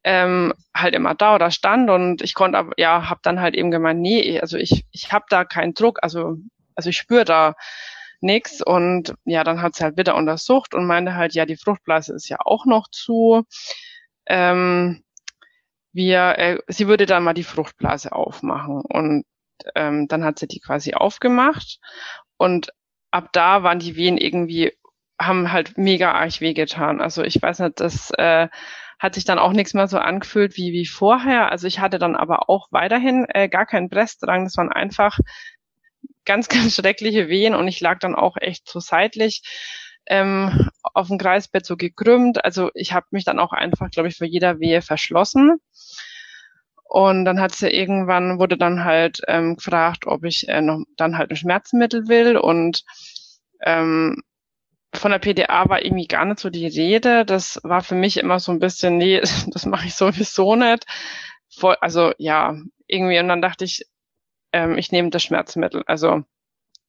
[0.04, 3.70] ähm, halt immer da oder stand und ich konnte aber, ja, habe dann halt eben
[3.70, 6.36] gemeint, nee, also ich, ich habe da keinen Druck, also,
[6.74, 7.54] also ich spüre da
[8.20, 12.14] nichts und ja, dann hat sie halt wieder untersucht und meinte halt, ja, die Fruchtblase
[12.14, 13.44] ist ja auch noch zu.
[14.26, 15.02] Ähm,
[15.92, 19.24] wir, äh, sie würde dann mal die Fruchtblase aufmachen und
[19.74, 21.78] ähm, dann hat sie die quasi aufgemacht
[22.36, 22.72] und
[23.10, 24.72] ab da waren die Wehen irgendwie,
[25.20, 27.00] haben halt mega arg wehgetan.
[27.00, 28.48] Also ich weiß nicht, das äh,
[29.02, 31.50] hat sich dann auch nichts mehr so angefühlt wie, wie vorher.
[31.50, 34.44] Also ich hatte dann aber auch weiterhin äh, gar keinen Brestdrang.
[34.44, 35.18] Das waren einfach
[36.24, 39.42] ganz, ganz schreckliche Wehen und ich lag dann auch echt so seitlich
[40.06, 42.44] ähm, auf dem Kreisbett so gekrümmt.
[42.44, 45.56] Also ich habe mich dann auch einfach, glaube ich, vor jeder Wehe verschlossen.
[46.84, 51.18] Und dann hat sie irgendwann, wurde dann halt ähm, gefragt, ob ich äh, noch dann
[51.18, 52.36] halt ein Schmerzmittel will.
[52.36, 52.84] Und
[53.64, 54.22] ähm,
[54.94, 57.24] von der PDA war irgendwie gar nicht so die Rede.
[57.24, 60.84] Das war für mich immer so ein bisschen, nee, das mache ich sowieso nicht.
[61.50, 63.86] Voll, also ja, irgendwie, und dann dachte ich,
[64.52, 65.82] ähm, ich nehme das Schmerzmittel.
[65.86, 66.24] Also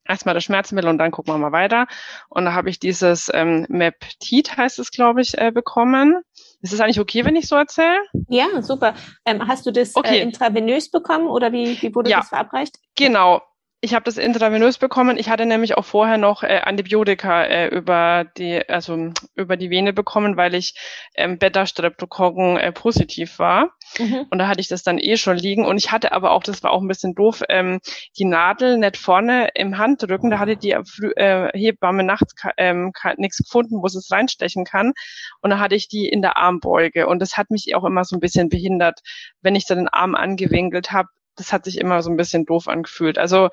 [0.06, 1.88] erstmal das Schmerzmittel und dann gucken wir mal weiter.
[2.30, 6.22] Und da habe ich dieses ähm, Meptid, heißt es, glaube ich, äh, bekommen.
[6.62, 8.00] Ist es eigentlich okay, wenn ich so erzähle?
[8.30, 8.96] Ja, super.
[9.26, 10.18] Ähm, hast du das äh, okay.
[10.20, 12.78] äh, intravenös bekommen oder wie, wie wurde ja, das verabreicht?
[12.96, 13.42] Genau.
[13.84, 15.18] Ich habe das intravenös bekommen.
[15.18, 19.92] Ich hatte nämlich auch vorher noch äh, Antibiotika äh, über die, also über die Vene
[19.92, 20.74] bekommen, weil ich
[21.16, 23.72] ähm, Beta-Streptokokken äh, positiv war.
[24.00, 24.28] Mhm.
[24.30, 25.66] Und da hatte ich das dann eh schon liegen.
[25.66, 27.82] Und ich hatte aber auch, das war auch ein bisschen doof, ähm,
[28.18, 30.30] die Nadel nicht vorne im Handrücken.
[30.30, 34.94] Da hatte die äh, Hebamme nachts ähm, nichts gefunden, wo sie es reinstechen kann.
[35.42, 37.08] Und da hatte ich die in der Armbeuge.
[37.08, 39.02] Und das hat mich auch immer so ein bisschen behindert,
[39.42, 42.68] wenn ich so den Arm angewinkelt habe das hat sich immer so ein bisschen doof
[42.68, 43.18] angefühlt.
[43.18, 43.50] Also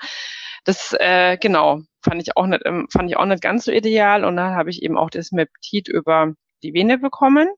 [0.65, 4.25] das äh, genau fand ich auch nicht ähm, fand ich auch nicht ganz so ideal
[4.25, 7.49] und dann habe ich eben auch das Meptid über die Vene bekommen.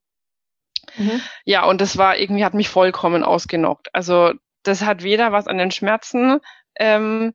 [0.96, 1.20] Mhm.
[1.44, 3.88] Ja, und das war irgendwie hat mich vollkommen ausgenockt.
[3.94, 4.32] Also
[4.62, 6.40] das hat weder was an den Schmerzen
[6.76, 7.32] ähm,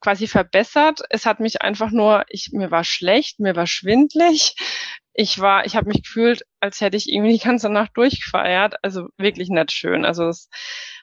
[0.00, 1.02] quasi verbessert.
[1.10, 4.54] Es hat mich einfach nur, ich mir war schlecht, mir war schwindlig,
[5.20, 8.76] ich war, ich habe mich gefühlt, als hätte ich irgendwie die ganze Nacht durchgefeiert.
[8.82, 10.06] Also wirklich nicht schön.
[10.06, 10.48] Also das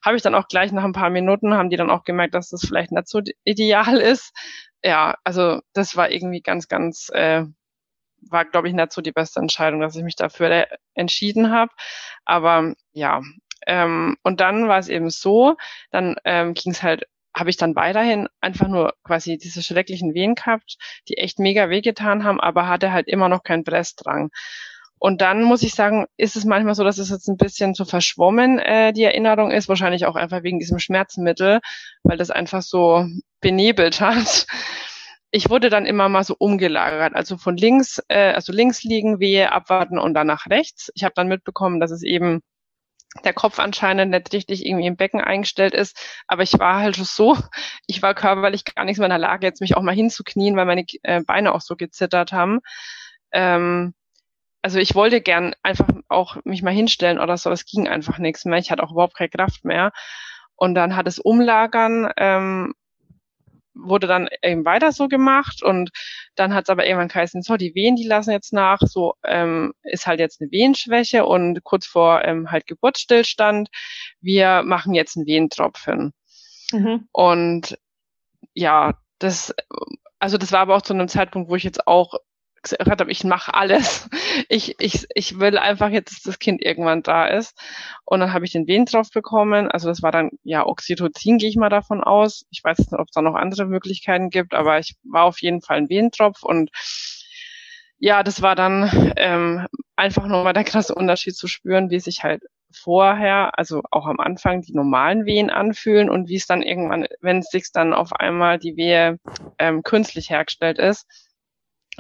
[0.04, 2.50] habe ich dann auch gleich nach ein paar Minuten, haben die dann auch gemerkt, dass
[2.50, 4.34] das vielleicht nicht so ideal ist.
[4.84, 7.44] Ja, also das war irgendwie ganz, ganz, äh,
[8.22, 11.72] war, glaube ich, nicht so die beste Entscheidung, dass ich mich dafür entschieden habe.
[12.26, 13.22] Aber ja,
[13.68, 15.58] ähm, und dann war es eben so,
[15.92, 17.06] dann ähm, ging es halt
[17.38, 22.24] habe ich dann weiterhin einfach nur quasi diese schrecklichen Wehen gehabt, die echt mega wehgetan
[22.24, 24.30] haben, aber hatte halt immer noch keinen Brestdrang.
[25.00, 27.86] Und dann muss ich sagen, ist es manchmal so, dass es jetzt ein bisschen so
[27.86, 31.60] verschwommen, äh, die Erinnerung ist, wahrscheinlich auch einfach wegen diesem Schmerzmittel,
[32.04, 33.06] weil das einfach so
[33.40, 34.48] benebelt hat.
[35.30, 39.52] Ich wurde dann immer mal so umgelagert, also von links, äh, also links liegen, Wehe,
[39.52, 40.90] abwarten und dann nach rechts.
[40.96, 42.42] Ich habe dann mitbekommen, dass es eben
[43.24, 45.98] der Kopf anscheinend nicht richtig irgendwie im Becken eingestellt ist.
[46.28, 47.38] Aber ich war halt so,
[47.88, 50.66] ich war körperlich gar nicht mehr in der Lage, jetzt mich auch mal hinzuknien, weil
[50.66, 52.60] meine äh, Beine auch so gezittert haben.
[53.32, 53.94] Ähm,
[54.62, 58.46] also ich wollte gern einfach auch mich mal hinstellen oder so, es ging einfach nichts
[58.46, 58.60] mehr.
[58.60, 59.92] Ich hatte auch überhaupt keine Kraft mehr.
[60.56, 62.74] Und dann hat es Umlagern ähm,
[63.80, 65.92] wurde dann eben weiter so gemacht und
[66.36, 69.74] dann hat es aber irgendwann geheißen, so, die Wehen, die lassen jetzt nach, so ähm,
[69.84, 73.70] ist halt jetzt eine Wehenschwäche und kurz vor ähm, halt Geburtsstillstand,
[74.22, 76.14] wir machen jetzt einen Wehentropfen.
[76.72, 77.08] Mhm.
[77.12, 77.78] Und
[78.54, 79.54] ja, das,
[80.20, 82.14] also das war aber auch zu einem Zeitpunkt, wo ich jetzt auch
[82.72, 84.10] gesagt habe, ich mache alles.
[84.50, 87.58] Ich, ich, ich will einfach jetzt, dass das Kind irgendwann da ist.
[88.06, 89.70] Und dann habe ich den Wehen drauf bekommen.
[89.70, 92.46] Also das war dann ja Oxytocin, gehe ich mal davon aus.
[92.52, 95.62] Ich weiß nicht, ob es da noch andere Möglichkeiten gibt, aber ich war auf jeden
[95.62, 96.70] Fall ein Wehentropf und
[98.00, 102.44] ja, das war dann ähm, einfach nochmal der krasse Unterschied zu spüren, wie sich halt
[102.72, 107.40] vorher, also auch am Anfang, die normalen Wehen anfühlen und wie es dann irgendwann, wenn
[107.40, 109.20] es sich dann auf einmal die Wehe
[109.58, 111.08] ähm, künstlich hergestellt ist.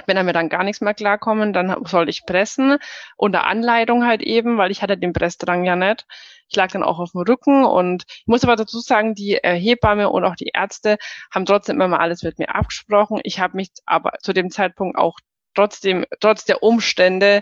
[0.05, 2.77] Wenn er mir dann gar nichts mehr klarkommen, dann soll ich pressen,
[3.15, 6.05] unter Anleitung halt eben, weil ich hatte den Pressdrang ja nicht.
[6.49, 9.59] Ich lag dann auch auf dem Rücken und ich muss aber dazu sagen, die äh,
[9.59, 10.97] Hebamme und auch die Ärzte
[11.33, 13.19] haben trotzdem immer mal alles mit mir abgesprochen.
[13.23, 15.17] Ich habe mich aber zu dem Zeitpunkt auch
[15.57, 17.41] trotzdem, trotz der Umstände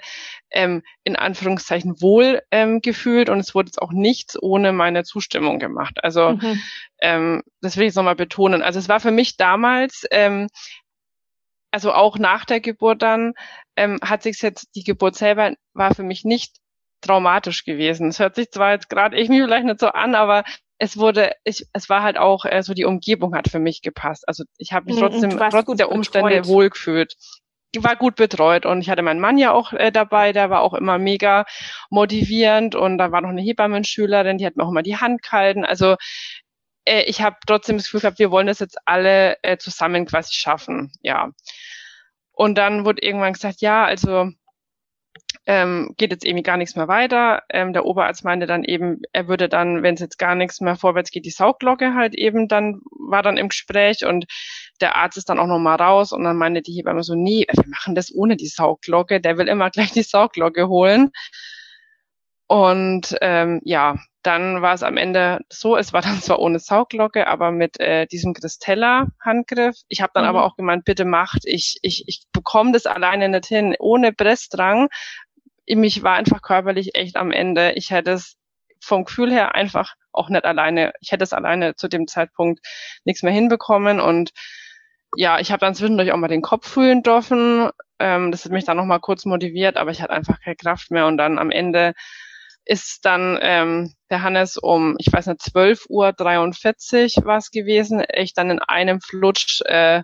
[0.49, 5.59] ähm, in Anführungszeichen wohl ähm, gefühlt und es wurde jetzt auch nichts ohne meine Zustimmung
[5.59, 5.99] gemacht.
[6.01, 6.61] Also mhm.
[7.01, 8.61] ähm, das will ich jetzt nochmal betonen.
[8.61, 10.47] Also es war für mich damals, ähm,
[11.75, 13.33] also auch nach der Geburt dann,
[13.75, 16.55] ähm, hat sich jetzt, die Geburt selber war für mich nicht
[17.01, 18.07] traumatisch gewesen.
[18.07, 20.45] Es hört sich zwar jetzt gerade irgendwie vielleicht nicht so an, aber
[20.77, 24.25] es wurde, ich, es war halt auch äh, so die Umgebung hat für mich gepasst.
[24.25, 26.47] Also ich habe mich mhm, trotzdem trotz der Umstände betreut.
[26.47, 27.15] wohlgefühlt
[27.77, 30.73] war gut betreut und ich hatte meinen Mann ja auch äh, dabei, der war auch
[30.73, 31.43] immer mega
[31.89, 35.65] motivierend und da war noch eine Hebammenschülerin, die hat mir auch immer die Hand gehalten.
[35.65, 35.97] Also
[36.85, 40.33] äh, ich habe trotzdem das Gefühl gehabt, wir wollen das jetzt alle äh, zusammen quasi
[40.33, 41.31] schaffen, ja.
[42.31, 44.31] Und dann wurde irgendwann gesagt, ja, also
[45.47, 47.43] ähm, geht jetzt irgendwie gar nichts mehr weiter.
[47.49, 50.75] Ähm, der Oberarzt meinte dann eben, er würde dann, wenn es jetzt gar nichts mehr
[50.75, 54.25] vorwärts geht, die Saugglocke halt eben dann, war dann im Gespräch und
[54.81, 57.67] der Arzt ist dann auch nochmal raus und dann meinte die Hebamme so, nee, wir
[57.67, 61.11] machen das ohne die Saugglocke, der will immer gleich die Saugglocke holen.
[62.47, 67.27] Und ähm, ja, dann war es am Ende so, es war dann zwar ohne Saugglocke,
[67.27, 69.75] aber mit äh, diesem Christella-Handgriff.
[69.87, 70.29] Ich habe dann mhm.
[70.29, 74.89] aber auch gemeint, bitte macht, ich, ich, ich bekomme das alleine nicht hin, ohne Pressdrang.
[75.67, 77.73] Mich war einfach körperlich echt am Ende.
[77.73, 78.35] Ich hätte es
[78.81, 82.65] vom Gefühl her einfach auch nicht alleine, ich hätte es alleine zu dem Zeitpunkt
[83.03, 84.31] nichts mehr hinbekommen und
[85.17, 87.69] ja, ich habe dann zwischendurch auch mal den Kopf fühlen dürfen.
[87.99, 91.07] Ähm, das hat mich dann nochmal kurz motiviert, aber ich hatte einfach keine Kraft mehr
[91.07, 91.93] und dann am Ende
[92.65, 98.01] ist dann ähm, der Hannes um, ich weiß nicht, 12 Uhr 43 war es gewesen,
[98.01, 100.03] echt dann in einem Flutsch äh,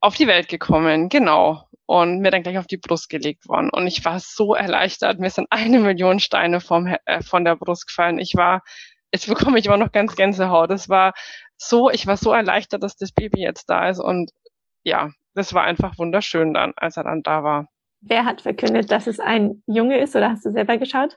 [0.00, 1.66] auf die Welt gekommen, genau.
[1.86, 3.70] Und mir dann gleich auf die Brust gelegt worden.
[3.70, 5.18] Und ich war so erleichtert.
[5.18, 8.18] Mir sind eine Million Steine vom, äh, von der Brust gefallen.
[8.18, 8.62] Ich war,
[9.12, 10.70] jetzt bekomme ich immer noch ganz Gänsehaut.
[10.70, 11.12] Es war
[11.56, 14.00] so, ich war so erleichtert, dass das Baby jetzt da ist.
[14.00, 14.30] Und
[14.82, 17.68] ja, das war einfach wunderschön dann, als er dann da war.
[18.00, 21.16] Wer hat verkündet, dass es ein Junge ist oder hast du selber geschaut?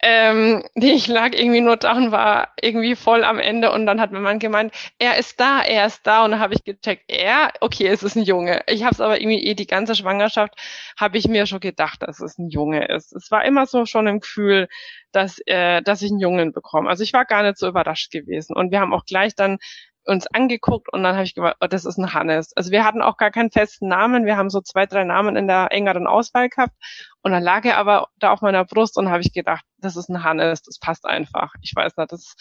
[0.00, 4.12] Ähm, ich lag irgendwie nur da und war irgendwie voll am Ende und dann hat
[4.12, 7.52] mein Mann gemeint, er ist da, er ist da und dann habe ich gecheckt, er,
[7.60, 8.62] okay, es ist ein Junge.
[8.68, 10.54] Ich habe es aber irgendwie eh die ganze Schwangerschaft
[10.98, 13.12] habe ich mir schon gedacht, dass es ein Junge ist.
[13.14, 14.68] Es war immer so schon im Gefühl,
[15.12, 16.88] dass äh, dass ich einen Jungen bekomme.
[16.88, 19.58] Also ich war gar nicht so überrascht gewesen und wir haben auch gleich dann
[20.06, 22.52] uns angeguckt und dann habe ich gedacht, oh, das ist ein Hannes.
[22.56, 24.24] Also wir hatten auch gar keinen festen Namen.
[24.24, 26.74] Wir haben so zwei, drei Namen in der engeren Auswahl gehabt.
[27.22, 30.08] Und dann lag er aber da auf meiner Brust und habe ich gedacht, das ist
[30.08, 31.52] ein Hannes, das passt einfach.
[31.60, 32.34] Ich weiß nicht, das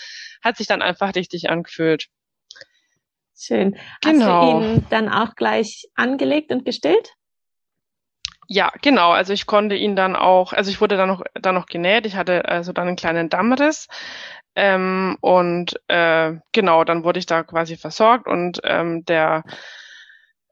[0.44, 2.08] hat sich dann einfach richtig angefühlt.
[3.38, 3.78] Schön.
[4.02, 4.62] Genau.
[4.62, 7.14] Hast du ihn dann auch gleich angelegt und gestillt?
[8.48, 9.12] Ja, genau.
[9.12, 12.06] Also ich konnte ihn dann auch, also ich wurde dann noch, dann noch genäht.
[12.06, 13.88] Ich hatte also dann einen kleinen Dammriss.
[14.56, 19.44] Ähm, und äh, genau, dann wurde ich da quasi versorgt und ähm, der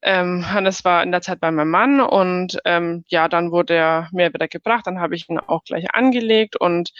[0.01, 4.09] ähm, Hannes war in der Zeit bei meinem Mann und ähm, ja, dann wurde er
[4.11, 6.91] mir wieder gebracht, dann habe ich ihn auch gleich angelegt und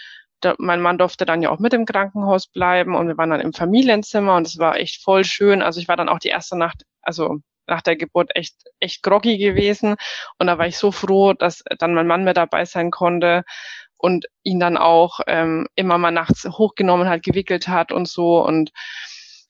[0.42, 3.40] der, mein Mann durfte dann ja auch mit im Krankenhaus bleiben und wir waren dann
[3.40, 5.62] im Familienzimmer und es war echt voll schön.
[5.62, 9.38] Also ich war dann auch die erste Nacht, also nach der Geburt echt, echt groggy
[9.38, 9.96] gewesen
[10.38, 13.44] und da war ich so froh, dass dann mein Mann mit dabei sein konnte
[14.04, 18.44] und ihn dann auch ähm, immer mal nachts hochgenommen hat, gewickelt hat und so.
[18.44, 18.70] Und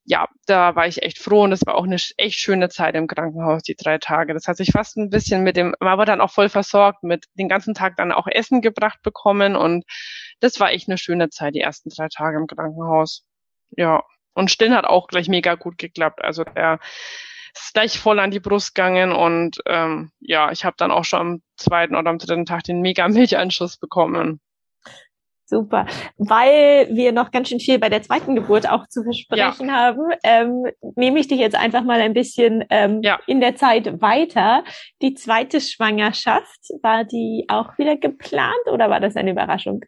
[0.04, 3.06] ja, da war ich echt froh und es war auch eine echt schöne Zeit im
[3.08, 4.32] Krankenhaus, die drei Tage.
[4.32, 7.48] Das hat sich fast ein bisschen mit dem, war dann auch voll versorgt, mit den
[7.48, 9.84] ganzen Tag dann auch Essen gebracht bekommen und
[10.40, 13.24] das war echt eine schöne Zeit, die ersten drei Tage im Krankenhaus.
[13.76, 14.02] Ja.
[14.34, 16.22] Und Stillen hat auch gleich mega gut geklappt.
[16.22, 16.80] Also der
[17.54, 21.20] ist gleich voll an die Brust gegangen und ähm, ja, ich habe dann auch schon
[21.20, 24.40] am zweiten oder am dritten Tag den mega Milcheinschuss bekommen.
[25.46, 25.86] Super.
[26.16, 29.74] Weil wir noch ganz schön viel bei der zweiten Geburt auch zu versprechen ja.
[29.74, 30.64] haben, ähm,
[30.96, 33.20] nehme ich dich jetzt einfach mal ein bisschen ähm, ja.
[33.26, 34.64] in der Zeit weiter.
[35.02, 39.84] Die zweite Schwangerschaft, war die auch wieder geplant oder war das eine Überraschung?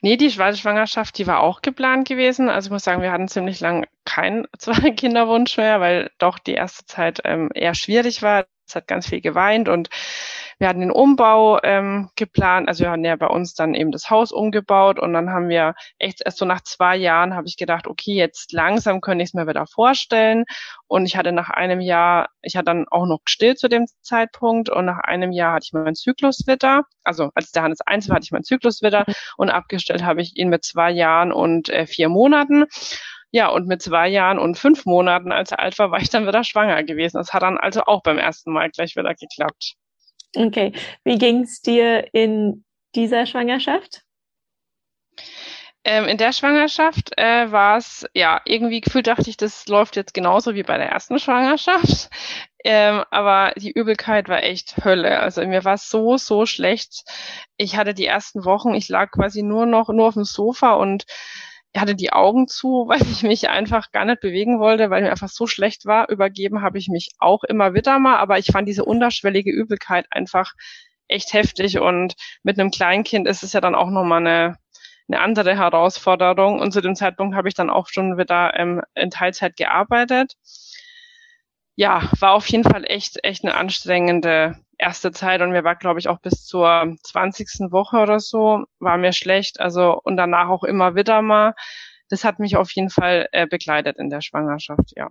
[0.00, 2.48] Nee, die zweite Schwangerschaft, die war auch geplant gewesen.
[2.48, 6.54] Also ich muss sagen, wir hatten ziemlich lang keinen zweiten Kinderwunsch mehr, weil doch die
[6.54, 8.46] erste Zeit ähm, eher schwierig war.
[8.66, 9.90] Es hat ganz viel geweint und
[10.58, 14.10] wir hatten den Umbau ähm, geplant, also wir hatten ja bei uns dann eben das
[14.10, 17.86] Haus umgebaut und dann haben wir echt erst so nach zwei Jahren habe ich gedacht,
[17.86, 20.44] okay, jetzt langsam könnte ich es mir wieder vorstellen.
[20.86, 24.70] Und ich hatte nach einem Jahr, ich hatte dann auch noch gestillt zu dem Zeitpunkt
[24.70, 26.84] und nach einem Jahr hatte ich meinen Zyklus wieder.
[27.02, 29.04] Also als der Hannes eins war, hatte ich meinen Zyklus wieder
[29.36, 32.66] und abgestellt habe ich ihn mit zwei Jahren und äh, vier Monaten.
[33.34, 36.24] Ja, und mit zwei Jahren und fünf Monaten, als er alt war, war ich dann
[36.24, 37.16] wieder schwanger gewesen.
[37.16, 39.74] Das hat dann also auch beim ersten Mal gleich wieder geklappt.
[40.36, 40.72] Okay.
[41.02, 44.02] Wie ging es dir in dieser Schwangerschaft?
[45.82, 50.14] Ähm, in der Schwangerschaft äh, war es, ja, irgendwie gefühlt dachte ich, das läuft jetzt
[50.14, 52.10] genauso wie bei der ersten Schwangerschaft.
[52.66, 55.20] Ähm, aber die Übelkeit war echt Hölle.
[55.20, 57.04] Also mir war so, so schlecht.
[57.58, 61.04] Ich hatte die ersten Wochen, ich lag quasi nur noch, nur auf dem Sofa und
[61.80, 65.28] hatte die Augen zu, weil ich mich einfach gar nicht bewegen wollte, weil mir einfach
[65.28, 66.08] so schlecht war.
[66.10, 70.52] Übergeben habe ich mich auch immer wieder mal, aber ich fand diese unterschwellige Übelkeit einfach
[71.08, 74.56] echt heftig und mit einem Kleinkind ist es ja dann auch nochmal eine,
[75.08, 79.10] eine andere Herausforderung und zu dem Zeitpunkt habe ich dann auch schon wieder ähm, in
[79.10, 80.34] Teilzeit gearbeitet.
[81.76, 85.98] Ja, war auf jeden Fall echt, echt eine anstrengende erste Zeit und mir war, glaube
[85.98, 87.70] ich, auch bis zur 20.
[87.70, 89.60] Woche oder so, war mir schlecht.
[89.60, 91.54] Also und danach auch immer wieder mal.
[92.08, 95.08] Das hat mich auf jeden Fall äh, begleitet in der Schwangerschaft, ja.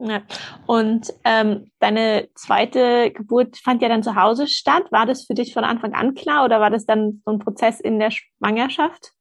[0.00, 0.22] Ja.
[0.66, 4.84] Und ähm, deine zweite Geburt fand ja dann zu Hause statt.
[4.90, 7.80] War das für dich von Anfang an klar oder war das dann so ein Prozess
[7.80, 9.13] in der Schwangerschaft?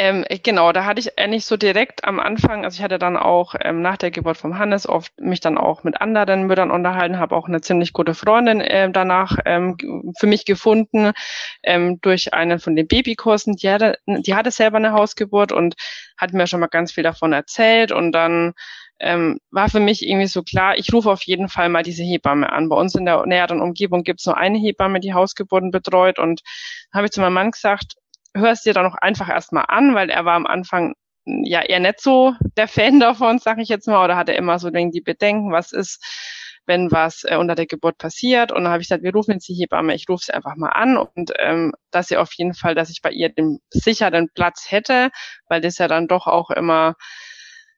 [0.00, 3.56] Ähm, genau, da hatte ich eigentlich so direkt am Anfang, also ich hatte dann auch
[3.60, 7.34] ähm, nach der Geburt vom Hannes oft mich dann auch mit anderen Müttern unterhalten, habe
[7.34, 9.76] auch eine ziemlich gute Freundin äh, danach ähm,
[10.16, 11.10] für mich gefunden
[11.64, 13.56] ähm, durch einen von den Babykursen.
[13.56, 15.74] Die hatte, die hatte selber eine Hausgeburt und
[16.16, 18.52] hat mir schon mal ganz viel davon erzählt und dann
[19.00, 22.52] ähm, war für mich irgendwie so klar, ich rufe auf jeden Fall mal diese Hebamme
[22.52, 22.68] an.
[22.68, 26.42] Bei uns in der näheren Umgebung gibt es nur eine Hebamme, die Hausgeburten betreut und
[26.94, 27.96] habe ich zu meinem Mann gesagt,
[28.34, 32.00] hörst dir dann auch einfach erstmal an, weil er war am Anfang ja eher nicht
[32.00, 35.72] so der Fan davon, sag ich jetzt mal, oder hatte immer so die Bedenken, was
[35.72, 36.02] ist,
[36.66, 38.52] wenn was äh, unter der Geburt passiert.
[38.52, 40.70] Und dann habe ich gesagt, wir rufen jetzt die Hebamme, ich rufe sie einfach mal
[40.70, 44.66] an und ähm, dass sie auf jeden Fall, dass ich bei ihr den sicheren Platz
[44.70, 45.10] hätte,
[45.48, 46.94] weil das ja dann doch auch immer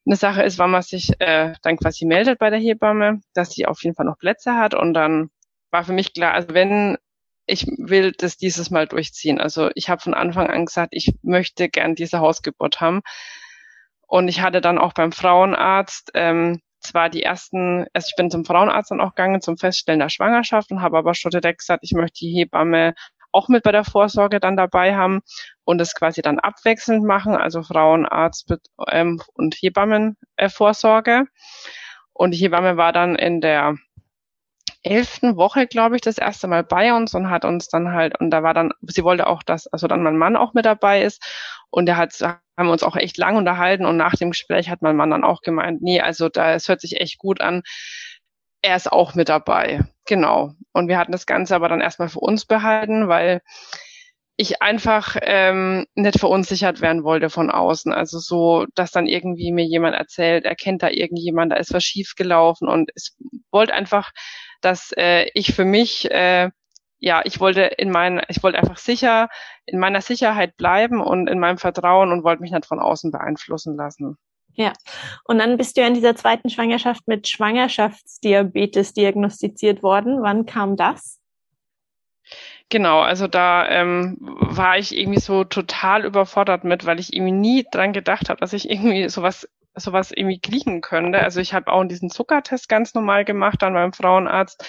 [0.07, 3.67] eine Sache ist, wann man sich äh, dann quasi meldet bei der Hebamme, dass sie
[3.67, 4.75] auf jeden Fall noch Plätze hat.
[4.75, 5.31] Und dann
[5.71, 6.97] war für mich klar, also wenn
[7.47, 9.41] ich will das dieses Mal durchziehen.
[9.41, 13.01] Also ich habe von Anfang an gesagt, ich möchte gern diese Hausgeburt haben.
[14.07, 18.45] Und ich hatte dann auch beim Frauenarzt ähm, zwar die ersten, also ich bin zum
[18.45, 21.93] Frauenarzt dann auch gegangen zum Feststellen der Schwangerschaft und habe aber schon direkt gesagt, ich
[21.93, 22.95] möchte die Hebamme
[23.33, 25.21] auch mit bei der Vorsorge dann dabei haben
[25.65, 28.53] und es quasi dann abwechselnd machen, also Frauenarzt
[28.89, 31.13] ähm, und Hebammenvorsorge.
[31.13, 31.25] Äh,
[32.13, 33.77] und die Hebamme war dann in der
[34.83, 38.31] elften Woche, glaube ich, das erste Mal bei uns und hat uns dann halt, und
[38.31, 41.23] da war dann, sie wollte auch, dass, also dann mein Mann auch mit dabei ist.
[41.71, 44.83] Und der hat, haben wir uns auch echt lang unterhalten und nach dem Gespräch hat
[44.83, 47.63] mein Mann dann auch gemeint, nee, also da, es hört sich echt gut an.
[48.63, 49.81] Er ist auch mit dabei.
[50.07, 50.53] Genau.
[50.73, 53.41] Und wir hatten das Ganze aber dann erstmal für uns behalten, weil
[54.37, 57.93] ich einfach ähm, nicht verunsichert werden wollte von außen.
[57.93, 61.85] Also so, dass dann irgendwie mir jemand erzählt, er kennt da irgendjemand, da ist was
[61.85, 63.19] schiefgelaufen und es
[63.51, 64.11] wollte einfach
[64.61, 66.51] dass äh, ich für mich äh,
[67.01, 69.29] ja, ich wollte in mein, ich wollte einfach sicher
[69.65, 73.75] in meiner Sicherheit bleiben und in meinem Vertrauen und wollte mich nicht von außen beeinflussen
[73.77, 74.19] lassen.
[74.55, 74.73] Ja,
[75.25, 80.23] und dann bist du ja in dieser zweiten Schwangerschaft mit Schwangerschaftsdiabetes diagnostiziert worden.
[80.23, 81.19] Wann kam das?
[82.69, 87.67] Genau, also da ähm, war ich irgendwie so total überfordert mit, weil ich irgendwie nie
[87.71, 89.49] dran gedacht habe, dass ich irgendwie sowas
[89.81, 91.19] sowas irgendwie kriegen könnte.
[91.21, 94.65] Also ich habe auch diesen Zuckertest ganz normal gemacht dann beim Frauenarzt,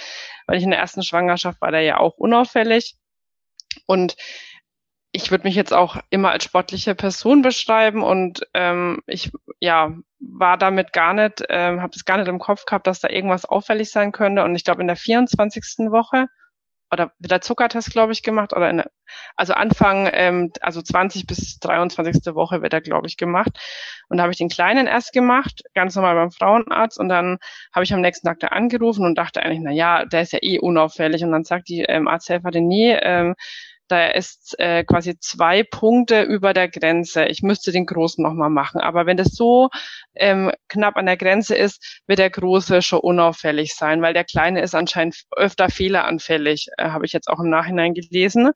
[0.47, 2.95] weil ich in der ersten Schwangerschaft war der ja auch unauffällig.
[3.86, 4.15] Und
[5.12, 10.58] ich würde mich jetzt auch immer als sportliche Person beschreiben und ähm, ich ja war
[10.58, 13.91] damit gar nicht, ähm, habe es gar nicht im Kopf gehabt, dass da irgendwas auffällig
[13.91, 14.43] sein könnte.
[14.43, 15.91] Und ich glaube in der 24.
[15.91, 16.28] Woche
[16.91, 18.84] oder wird der Zuckertest, glaube ich, gemacht oder in,
[19.36, 22.36] also Anfang, ähm, also 20 bis 23.
[22.36, 23.51] Woche wird er, glaube ich, gemacht.
[24.10, 27.38] Und da habe ich den Kleinen erst gemacht, ganz normal beim Frauenarzt und dann
[27.73, 30.39] habe ich am nächsten Tag da angerufen und dachte eigentlich, na ja, der ist ja
[30.41, 33.36] eh unauffällig und dann sagt die ähm, Arzthelferin, nee, ähm,
[33.91, 37.25] da ist äh, quasi zwei Punkte über der Grenze.
[37.25, 38.80] Ich müsste den Großen nochmal machen.
[38.80, 39.69] Aber wenn das so
[40.15, 44.62] ähm, knapp an der Grenze ist, wird der Große schon unauffällig sein, weil der Kleine
[44.62, 48.51] ist anscheinend öfter fehleranfällig, äh, habe ich jetzt auch im Nachhinein gelesen.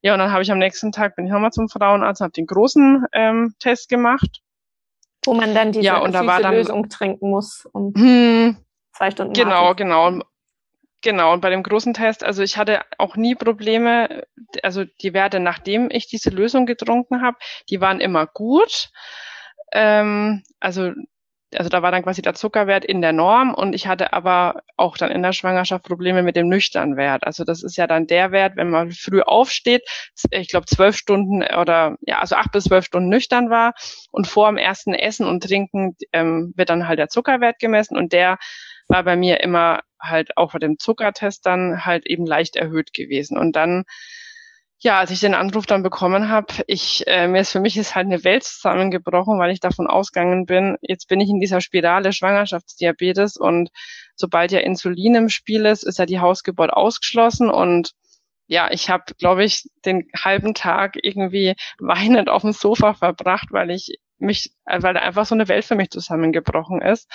[0.00, 2.46] Ja, und dann habe ich am nächsten Tag, bin ich nochmal zum Frauenarzt, habe den
[2.46, 4.40] großen ähm, Test gemacht.
[5.24, 8.56] Wo man dann diese ja, und da war dann, Lösung trinken muss und hm,
[8.92, 9.76] zwei Stunden Genau, warten.
[9.76, 10.20] genau.
[11.02, 14.24] Genau, und bei dem großen Test, also ich hatte auch nie Probleme,
[14.64, 17.36] also die Werte, nachdem ich diese Lösung getrunken habe,
[17.70, 18.90] die waren immer gut.
[19.72, 20.92] Ähm, also
[21.54, 24.98] also da war dann quasi der Zuckerwert in der Norm und ich hatte aber auch
[24.98, 27.24] dann in der Schwangerschaft Probleme mit dem nüchtern Wert.
[27.26, 29.82] Also das ist ja dann der Wert, wenn man früh aufsteht,
[30.30, 33.72] ich glaube zwölf Stunden oder ja, also acht bis zwölf Stunden nüchtern war
[34.10, 38.12] und vor dem ersten Essen und Trinken ähm, wird dann halt der Zuckerwert gemessen und
[38.12, 38.36] der
[38.88, 43.38] war bei mir immer halt auch bei dem Zuckertest dann halt eben leicht erhöht gewesen.
[43.38, 43.84] Und dann
[44.80, 47.96] ja, als ich den Anruf dann bekommen habe, ich äh, mir ist für mich ist
[47.96, 52.12] halt eine Welt zusammengebrochen, weil ich davon ausgegangen bin, jetzt bin ich in dieser Spirale
[52.12, 53.70] Schwangerschaftsdiabetes und
[54.14, 57.92] sobald ja Insulin im Spiel ist, ist ja die Hausgeburt ausgeschlossen und
[58.46, 63.70] ja, ich habe, glaube ich, den halben Tag irgendwie weinend auf dem Sofa verbracht, weil
[63.70, 67.08] ich mich, weil da einfach so eine Welt für mich zusammengebrochen ist.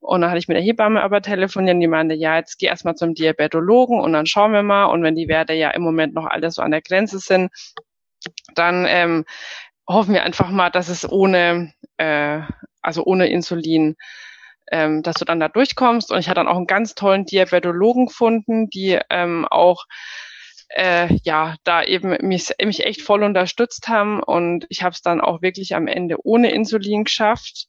[0.00, 2.66] Und dann hatte ich mit der Hebamme aber telefoniert und die meinte, ja, jetzt geh
[2.66, 4.86] erstmal zum Diabetologen und dann schauen wir mal.
[4.86, 7.50] Und wenn die Werte ja im Moment noch alle so an der Grenze sind,
[8.54, 9.24] dann ähm,
[9.88, 12.40] hoffen wir einfach mal, dass es ohne, äh,
[12.80, 13.96] also ohne Insulin,
[14.70, 16.12] ähm, dass du dann da durchkommst.
[16.12, 19.84] Und ich hatte dann auch einen ganz tollen Diabetologen gefunden, die ähm, auch
[20.70, 25.20] äh, ja, da eben mich, mich echt voll unterstützt haben und ich habe es dann
[25.20, 27.68] auch wirklich am Ende ohne Insulin geschafft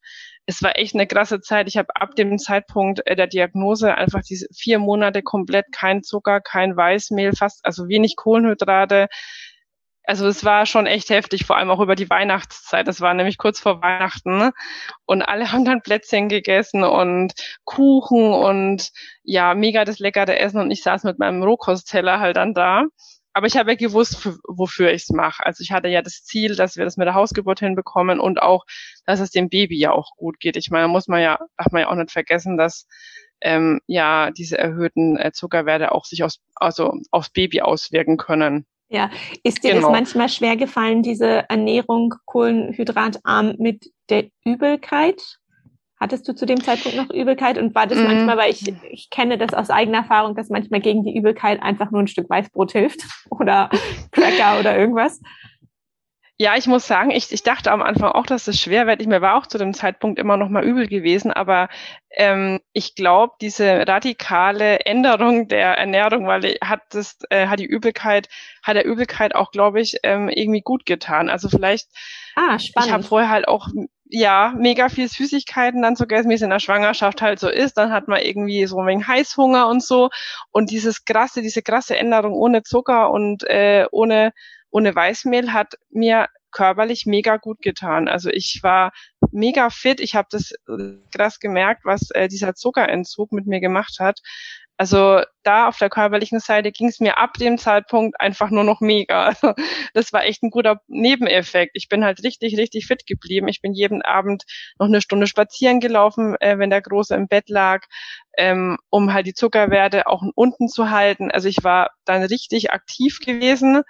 [0.50, 1.68] es war echt eine krasse Zeit.
[1.68, 6.42] Ich habe ab dem Zeitpunkt äh, der Diagnose einfach diese vier Monate komplett kein Zucker,
[6.42, 9.08] kein Weißmehl, fast, also wenig Kohlenhydrate.
[10.06, 12.88] Also es war schon echt heftig, vor allem auch über die Weihnachtszeit.
[12.88, 14.40] Das war nämlich kurz vor Weihnachten.
[14.40, 14.54] Ne?
[15.06, 17.34] Und alle haben dann Plätzchen gegessen und
[17.64, 18.90] Kuchen und
[19.24, 20.62] ja, mega das leckere Essen.
[20.62, 22.86] Und ich saß mit meinem Rohkostteller halt dann da.
[23.34, 25.46] Aber ich habe ja gewusst, wofür ich es mache.
[25.46, 28.66] Also ich hatte ja das Ziel, dass wir das mit der Hausgeburt hinbekommen und auch,
[29.06, 30.58] dass es dem Baby ja auch gut geht.
[30.58, 32.88] Ich meine, muss man ja, darf man ja auch nicht vergessen, dass
[33.42, 38.66] ähm, ja diese erhöhten äh, Zuckerwerte auch sich aus, also aufs Baby auswirken können.
[38.90, 39.12] Ja,
[39.44, 39.88] ist dir genau.
[39.88, 45.38] das manchmal schwer gefallen, diese Ernährung kohlenhydratarm mit der Übelkeit?
[46.00, 48.04] Hattest du zu dem Zeitpunkt noch Übelkeit und war das mm.
[48.04, 51.92] manchmal, weil ich, ich kenne das aus eigener Erfahrung, dass manchmal gegen die Übelkeit einfach
[51.92, 53.70] nur ein Stück Weißbrot hilft oder
[54.12, 55.20] Cracker oder irgendwas?
[56.42, 59.02] Ja, ich muss sagen, ich, ich dachte am Anfang auch, dass es schwer wird.
[59.02, 61.68] Ich mir war auch zu dem Zeitpunkt immer noch mal übel gewesen, aber
[62.12, 68.30] ähm, ich glaube, diese radikale Änderung der Ernährung, weil hat das, äh, hat die Übelkeit,
[68.64, 71.30] hat der Übelkeit auch, glaube ich, ähm, irgendwie gut getan.
[71.30, 71.90] Also vielleicht,
[72.38, 72.88] ah, spannend.
[72.88, 73.68] ich habe vorher halt auch
[74.10, 77.78] ja, mega viel Süßigkeiten dann zu essen, wie es in der Schwangerschaft halt so ist.
[77.78, 80.10] Dann hat man irgendwie so ein wenig Heißhunger und so.
[80.52, 84.34] Und dieses krasse, diese krasse Änderung ohne Zucker und äh, ohne,
[84.72, 88.08] ohne Weißmehl hat mir körperlich mega gut getan.
[88.08, 88.92] Also ich war
[89.32, 90.00] mega fit.
[90.00, 90.54] Ich habe das
[91.16, 94.22] krass gemerkt, was äh, dieser Zuckerentzug mit mir gemacht hat.
[94.80, 98.80] Also da auf der körperlichen Seite ging es mir ab dem Zeitpunkt einfach nur noch
[98.80, 99.28] mega.
[99.42, 99.54] Also
[99.94, 101.72] das war echt ein guter Nebeneffekt.
[101.74, 103.50] Ich bin halt richtig, richtig fit geblieben.
[103.50, 104.46] Ich bin jeden Abend
[104.80, 107.88] noch eine Stunde spazieren gelaufen, äh, wenn der Große im Bett lag,
[108.38, 111.30] ähm, um halt die Zuckerwerte auch unten zu halten.
[111.30, 113.84] Also ich war dann richtig aktiv gewesen.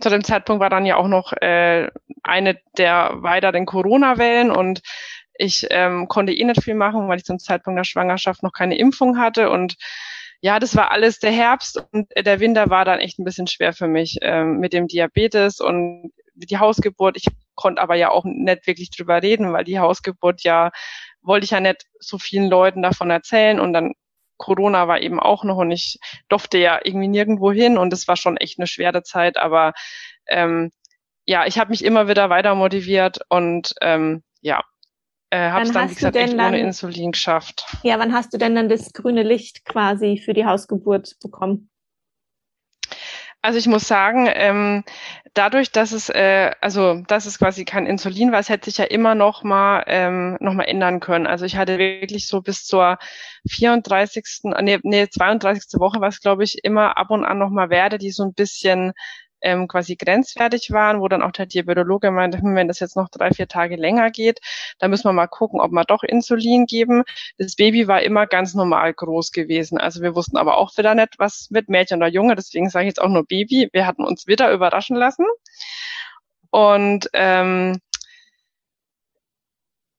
[0.00, 1.88] Zu dem Zeitpunkt war dann ja auch noch äh,
[2.24, 4.82] eine der weiteren Corona-Wellen und
[5.38, 8.76] ich ähm, konnte eh nicht viel machen, weil ich zum Zeitpunkt der Schwangerschaft noch keine
[8.76, 9.50] Impfung hatte.
[9.50, 9.76] Und
[10.40, 13.72] ja, das war alles der Herbst und der Winter war dann echt ein bisschen schwer
[13.72, 17.16] für mich ähm, mit dem Diabetes und die Hausgeburt.
[17.16, 20.70] Ich konnte aber ja auch nicht wirklich drüber reden, weil die Hausgeburt ja,
[21.22, 23.58] wollte ich ja nicht so vielen Leuten davon erzählen.
[23.58, 23.94] Und dann
[24.38, 28.16] Corona war eben auch noch und ich durfte ja irgendwie nirgendwo hin und es war
[28.16, 29.72] schon echt eine schwere Zeit, aber
[30.28, 30.70] ähm,
[31.26, 34.62] ja, ich habe mich immer wieder weiter motiviert und ähm, ja,
[35.30, 37.66] äh, habe es dann, wie gesagt, echt dann, ohne Insulin geschafft.
[37.82, 41.70] Ja, wann hast du denn dann das grüne Licht quasi für die Hausgeburt bekommen?
[43.40, 44.84] Also ich muss sagen, ähm,
[45.34, 48.84] dadurch, dass es äh, also dass es quasi kein Insulin war, es hätte sich ja
[48.84, 51.26] immer noch mal ähm, noch mal ändern können.
[51.26, 52.98] Also ich hatte wirklich so bis zur
[53.48, 54.40] 34.
[54.60, 55.78] nee, nee 32.
[55.78, 58.92] Woche was glaube ich immer ab und an noch mal Werte, die so ein bisschen
[59.40, 63.08] ähm, quasi grenzwertig waren, wo dann auch der Diabetologe meinte, hm, wenn das jetzt noch
[63.08, 64.40] drei, vier Tage länger geht,
[64.78, 67.04] dann müssen wir mal gucken, ob wir doch Insulin geben.
[67.38, 69.78] Das Baby war immer ganz normal groß gewesen.
[69.78, 72.90] Also wir wussten aber auch wieder nicht, was mit Mädchen oder Junge, deswegen sage ich
[72.90, 73.68] jetzt auch nur Baby.
[73.72, 75.26] Wir hatten uns wieder überraschen lassen.
[76.50, 77.78] Und ähm,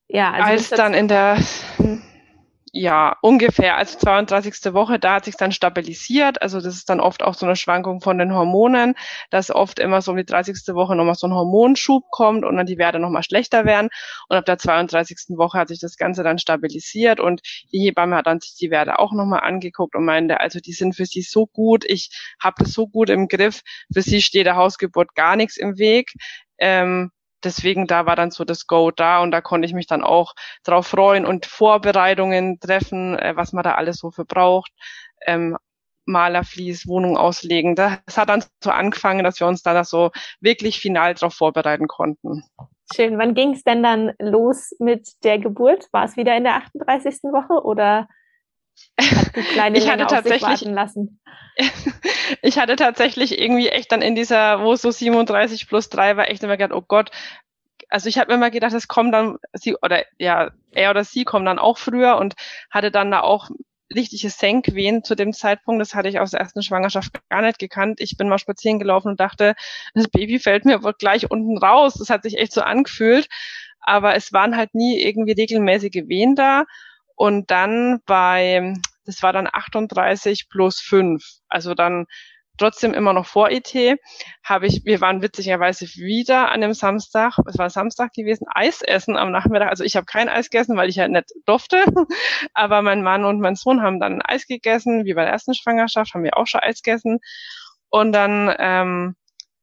[0.08, 1.38] ja, also als dann in der
[2.72, 4.72] ja, ungefähr, also 32.
[4.74, 6.40] Woche, da hat sich dann stabilisiert.
[6.40, 8.94] Also das ist dann oft auch so eine Schwankung von den Hormonen,
[9.30, 10.54] dass oft immer so um die 30.
[10.74, 13.88] Woche nochmal so ein Hormonschub kommt und dann die Werte nochmal schlechter werden.
[14.28, 15.36] Und ab der 32.
[15.36, 17.40] Woche hat sich das Ganze dann stabilisiert und
[17.72, 20.94] die Hebamme hat dann sich die Werte auch nochmal angeguckt und meinte, also die sind
[20.94, 22.10] für sie so gut, ich
[22.40, 23.62] habe das so gut im Griff,
[23.92, 26.12] für sie steht der Hausgeburt gar nichts im Weg.
[26.58, 27.10] Ähm,
[27.44, 30.34] deswegen da war dann so das Go da und da konnte ich mich dann auch
[30.64, 34.72] drauf freuen und Vorbereitungen treffen, äh, was man da alles so für braucht.
[35.26, 35.56] Ähm,
[36.06, 37.74] Malerflies, Wohnung auslegen.
[37.76, 40.10] Das hat dann so angefangen, dass wir uns da so
[40.40, 42.42] wirklich final darauf vorbereiten konnten.
[42.94, 43.18] Schön.
[43.18, 45.86] Wann ging es denn dann los mit der Geburt?
[45.92, 47.22] War es wieder in der 38.
[47.24, 48.08] Woche oder
[48.98, 51.20] ich hatte tatsächlich, lassen?
[52.42, 56.28] ich hatte tatsächlich irgendwie echt dann in dieser, wo es so 37 plus 3 war,
[56.28, 57.10] echt immer gedacht, oh Gott,
[57.88, 61.44] also ich habe immer gedacht, es kommt dann sie oder ja, er oder sie kommen
[61.44, 62.34] dann auch früher und
[62.70, 63.50] hatte dann da auch
[63.94, 65.80] richtige Senkwehen zu dem Zeitpunkt.
[65.80, 68.00] Das hatte ich aus der ersten Schwangerschaft gar nicht gekannt.
[68.00, 69.54] Ich bin mal spazieren gelaufen und dachte,
[69.94, 71.94] das Baby fällt mir wohl gleich unten raus.
[71.94, 73.28] Das hat sich echt so angefühlt.
[73.80, 76.64] Aber es waren halt nie irgendwie regelmäßige Wehen da.
[77.20, 78.72] Und dann bei,
[79.04, 81.22] das war dann 38 plus 5.
[81.50, 82.06] Also dann
[82.56, 83.74] trotzdem immer noch vor IT,
[84.42, 89.18] habe ich, wir waren witzigerweise wieder an dem Samstag, es war Samstag gewesen, Eis essen
[89.18, 89.68] am Nachmittag.
[89.68, 91.84] Also ich habe kein Eis gegessen, weil ich ja nicht durfte.
[92.54, 96.14] Aber mein Mann und mein Sohn haben dann Eis gegessen, wie bei der ersten Schwangerschaft,
[96.14, 97.18] haben wir auch schon Eis gegessen.
[97.90, 99.14] Und dann ähm,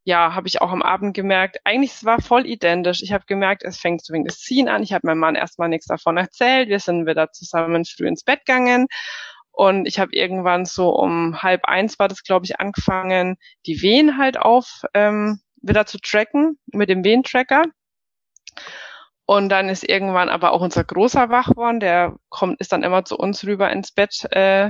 [0.08, 3.04] ja, habe ich auch am Abend gemerkt, eigentlich es war voll identisch.
[3.04, 4.82] Ich habe gemerkt, es fängt so wegen des Ziehen an.
[4.82, 6.70] Ich habe meinem Mann erstmal nichts davon erzählt.
[6.70, 8.88] Wir sind wieder zusammen früh ins Bett gegangen.
[9.52, 13.36] Und ich habe irgendwann so um halb eins war das, glaube ich, angefangen,
[13.66, 17.66] die Wehen halt auf ähm, wieder zu tracken mit dem Wehentracker.
[19.26, 23.04] Und dann ist irgendwann aber auch unser großer wach geworden, der kommt, ist dann immer
[23.04, 24.26] zu uns rüber ins Bett.
[24.32, 24.68] Äh,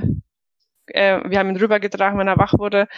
[0.86, 2.88] äh, wir haben ihn rübergetragen, wenn er wach wurde.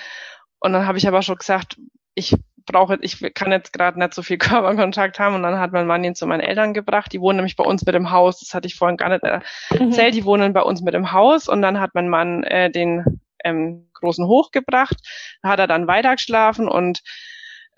[0.58, 1.76] Und dann habe ich aber schon gesagt,
[2.20, 5.86] ich brauche, ich kann jetzt gerade nicht so viel Körperkontakt haben und dann hat mein
[5.86, 7.12] Mann ihn zu meinen Eltern gebracht.
[7.12, 8.40] Die wohnen nämlich bei uns mit dem Haus.
[8.40, 10.12] Das hatte ich vorhin gar nicht erzählt.
[10.12, 10.16] Mhm.
[10.16, 13.90] Die wohnen bei uns mit dem Haus und dann hat mein Mann äh, den ähm,
[13.94, 14.96] großen hochgebracht.
[15.42, 17.00] Da hat er dann weitergeschlafen und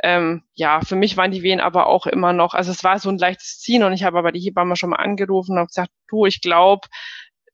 [0.05, 3.09] ähm, ja, für mich waren die Wehen aber auch immer noch, also es war so
[3.09, 6.27] ein leichtes Ziehen und ich habe aber die Hebamme schon mal angerufen und gesagt, du,
[6.27, 6.89] ich glaube,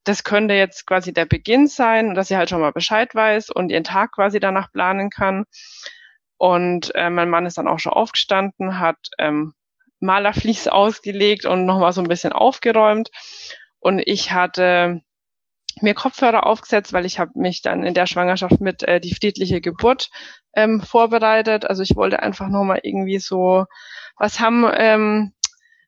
[0.03, 3.69] das könnte jetzt quasi der Beginn sein, dass sie halt schon mal Bescheid weiß und
[3.69, 5.45] ihren Tag quasi danach planen kann.
[6.39, 9.53] Und äh, mein Mann ist dann auch schon aufgestanden, hat ähm,
[9.99, 13.09] Malerflies ausgelegt und nochmal so ein bisschen aufgeräumt.
[13.79, 15.01] Und ich hatte
[15.81, 19.59] mir Kopfhörer aufgesetzt, weil ich habe mich dann in der Schwangerschaft mit äh, die friedliche
[19.59, 20.09] Geburt
[20.53, 21.65] ähm, vorbereitet.
[21.65, 23.65] Also ich wollte einfach nochmal irgendwie so
[24.17, 25.33] was haben, ähm,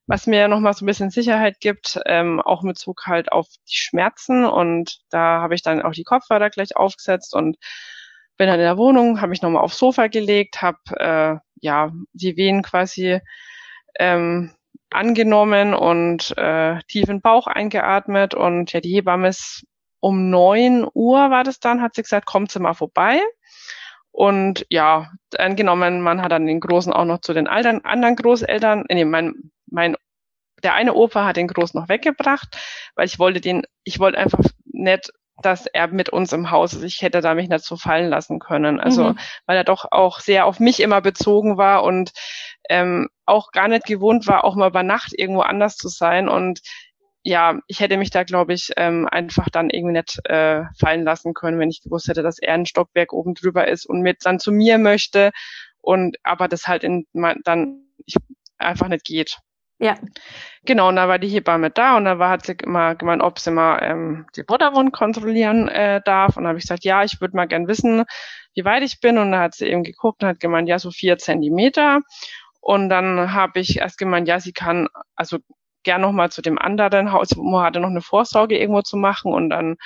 [0.06, 3.78] was mir nochmal so ein bisschen Sicherheit gibt, ähm, auch mit Zug halt auf die
[3.78, 4.45] Schmerzen.
[4.45, 7.56] Und da habe ich dann auch die Kopfhörer gleich aufgesetzt und
[8.42, 12.38] bin dann in der Wohnung, habe mich nochmal aufs Sofa gelegt, habe äh, ja die
[12.38, 13.20] Wehen quasi
[14.00, 14.50] ähm,
[14.89, 19.68] angenommen und äh, tief in den Bauch eingeatmet und ja, die Hebamme ist
[20.00, 23.22] um neun Uhr war das dann, hat sie gesagt, kommt sie mal vorbei.
[24.10, 28.86] Und ja, angenommen, man hat dann den Großen auch noch zu den Altern, anderen Großeltern,
[28.89, 29.96] nee, mein, mein,
[30.64, 32.58] der eine Opa hat den Großen noch weggebracht,
[32.96, 35.12] weil ich wollte den, ich wollte einfach nicht
[35.42, 36.84] dass er mit uns im Haus ist.
[36.84, 38.80] Ich hätte da mich nicht so fallen lassen können.
[38.80, 39.20] Also, mhm.
[39.46, 42.12] weil er doch auch sehr auf mich immer bezogen war und
[42.70, 46.30] ähm, auch gar nicht gewohnt war, auch mal über Nacht irgendwo anders zu sein.
[46.30, 46.62] Und
[47.24, 51.34] ja, ich hätte mich da, glaube ich, ähm, einfach dann irgendwie nicht äh, fallen lassen
[51.34, 54.40] können, wenn ich gewusst hätte, dass er ein Stockwerk oben drüber ist und mit dann
[54.40, 55.32] zu mir möchte
[55.82, 57.06] und aber das halt in
[57.44, 58.16] dann ich,
[58.58, 59.38] einfach nicht geht.
[59.82, 59.96] Ja.
[60.64, 63.40] Genau, und da war die Hebamme da und da war, hat sie immer gemeint, ob
[63.40, 66.38] sie mal ähm, die Mutterwund kontrollieren äh, darf.
[66.38, 68.04] Und da habe ich gesagt, ja, ich würde mal gern wissen,
[68.54, 69.18] wie weit ich bin.
[69.18, 72.02] Und da hat sie eben geguckt und hat gemeint, ja, so vier Zentimeter.
[72.60, 75.40] Und dann habe ich erst gemeint, ja, sie kann, also
[75.84, 79.34] gern noch mal zu dem anderen Haus, wo hatte noch eine Vorsorge irgendwo zu machen
[79.34, 79.78] und dann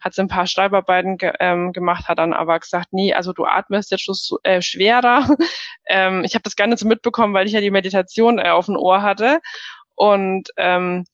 [0.00, 3.44] hat sie ein paar Schreibarbeiten ge ähm, gemacht, hat dann aber gesagt, nee, also du
[3.44, 5.28] atmest jetzt schon so, äh, schwerer.
[5.86, 8.66] ähm, ich habe das gar nicht so mitbekommen, weil ich ja die Meditation äh, auf
[8.66, 9.40] dem Ohr hatte
[9.94, 11.04] und ähm,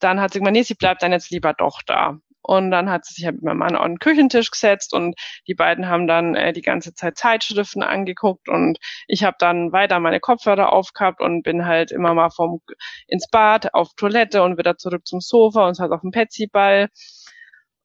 [0.00, 2.18] dann hat sie gesagt, nee, sie bleibt dann jetzt lieber doch da.
[2.42, 5.14] Und dann hat sie sich halt mit meinem Mann an den Küchentisch gesetzt und
[5.46, 10.00] die beiden haben dann äh, die ganze Zeit Zeitschriften angeguckt und ich habe dann weiter
[10.00, 12.60] meine Kopfhörer aufgehabt und bin halt immer mal vom
[13.06, 16.88] ins Bad, auf Toilette und wieder zurück zum Sofa und halt auf dem Petsy-Ball.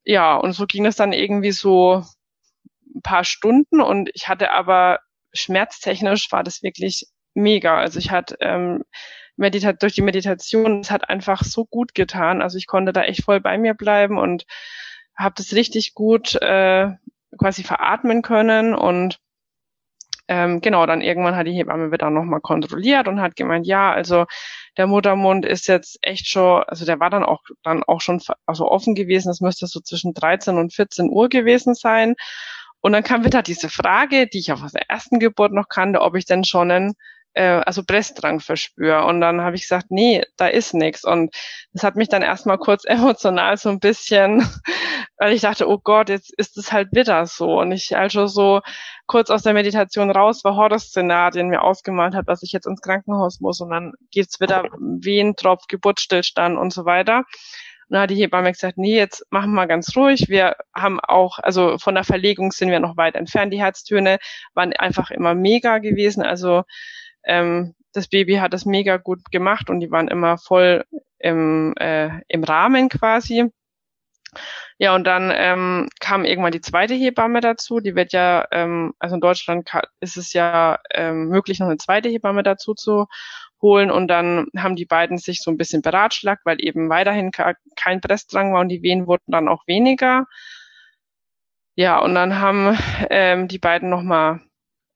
[0.06, 2.03] Ja, und so ging es dann irgendwie so
[2.95, 4.99] ein paar Stunden und ich hatte aber
[5.34, 7.78] schmerztechnisch war das wirklich mega.
[7.78, 8.84] Also ich hatte ähm,
[9.38, 12.41] Medita durch die Meditation, es hat einfach so gut getan.
[12.41, 14.45] Also ich konnte da echt voll bei mir bleiben und
[15.15, 16.91] habe das richtig gut äh,
[17.38, 19.19] quasi veratmen können und
[20.27, 24.25] ähm, genau, dann irgendwann hat die Hebamme wieder nochmal kontrolliert und hat gemeint, ja, also
[24.75, 28.67] der Muttermund ist jetzt echt schon, also der war dann auch dann auch schon also
[28.69, 32.15] offen gewesen, das müsste so zwischen 13 und 14 Uhr gewesen sein.
[32.81, 36.01] Und dann kam wieder diese Frage, die ich auch aus der ersten Geburt noch kannte,
[36.01, 36.93] ob ich denn schon einen
[37.36, 39.05] äh, also Brestdrang verspüre.
[39.05, 41.03] Und dann habe ich gesagt, nee, da ist nichts.
[41.03, 41.36] Und
[41.73, 44.47] das hat mich dann erstmal kurz emotional so ein bisschen,
[45.17, 47.59] weil ich dachte, oh Gott, jetzt ist es halt wieder so.
[47.59, 48.61] Und ich also so
[49.05, 53.39] kurz aus der Meditation raus war Horrorszenarien mir ausgemalt hat, dass ich jetzt ins Krankenhaus
[53.39, 57.17] muss und dann geht's wieder Wehentropf, Geburtsstillstand und so weiter.
[57.88, 60.27] Und dann hat die Hebamme gesagt, nee, jetzt machen wir ganz ruhig.
[60.27, 63.53] Wir haben auch, also von der Verlegung sind wir noch weit entfernt.
[63.53, 64.17] Die Herztöne
[64.55, 66.23] waren einfach immer mega gewesen.
[66.23, 66.63] Also
[67.26, 70.84] ähm, das Baby hat das mega gut gemacht und die waren immer voll
[71.19, 73.51] im, äh, im Rahmen quasi.
[74.78, 77.80] Ja, und dann ähm, kam irgendwann die zweite Hebamme dazu.
[77.80, 79.69] Die wird ja, ähm, also in Deutschland
[80.01, 83.05] ist es ja ähm, möglich, noch eine zweite Hebamme dazu zu
[83.61, 83.89] holen.
[83.91, 88.53] Und dann haben die beiden sich so ein bisschen beratschlagt, weil eben weiterhin kein Pressdrang
[88.53, 90.26] war und die Wehen wurden dann auch weniger.
[91.76, 92.78] Ja, und dann haben
[93.09, 94.41] ähm, die beiden nochmal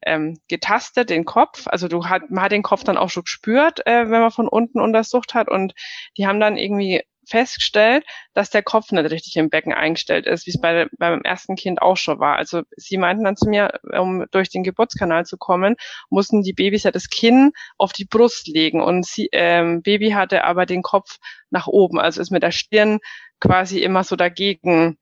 [0.05, 1.67] ähm, getastet, den Kopf.
[1.67, 4.47] Also du hat, man hat den Kopf dann auch schon gespürt, äh, wenn man von
[4.47, 5.49] unten untersucht hat.
[5.49, 5.73] Und
[6.17, 10.51] die haben dann irgendwie festgestellt, dass der Kopf nicht richtig im Becken eingestellt ist, wie
[10.51, 12.35] es bei, beim ersten Kind auch schon war.
[12.37, 15.75] Also sie meinten dann zu mir, um durch den Geburtskanal zu kommen,
[16.09, 20.43] mussten die Babys ja das Kinn auf die Brust legen und sie, ähm, Baby hatte
[20.43, 21.17] aber den Kopf
[21.51, 22.99] nach oben, also ist mit der Stirn
[23.39, 24.97] quasi immer so dagegen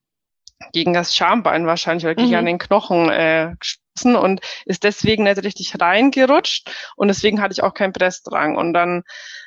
[0.72, 2.46] gegen das Schambein wahrscheinlich oder gegen mhm.
[2.46, 7.74] den Knochen äh, gestoßen und ist deswegen nicht richtig reingerutscht und deswegen hatte ich auch
[7.74, 9.02] keinen Pressdrang und dann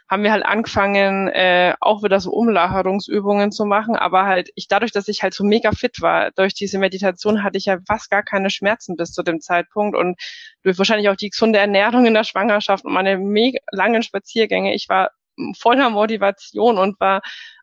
[0.09, 4.91] haben wir halt angefangen, äh, auch wieder so Umlagerungsübungen zu machen, aber halt ich dadurch,
[4.91, 8.23] dass ich halt so mega fit war, durch diese Meditation hatte ich ja fast gar
[8.23, 10.19] keine Schmerzen bis zu dem Zeitpunkt und
[10.63, 14.89] durch wahrscheinlich auch die gesunde Ernährung in der Schwangerschaft und meine mega langen Spaziergänge, ich
[14.89, 15.11] war
[15.59, 17.21] voller Motivation und war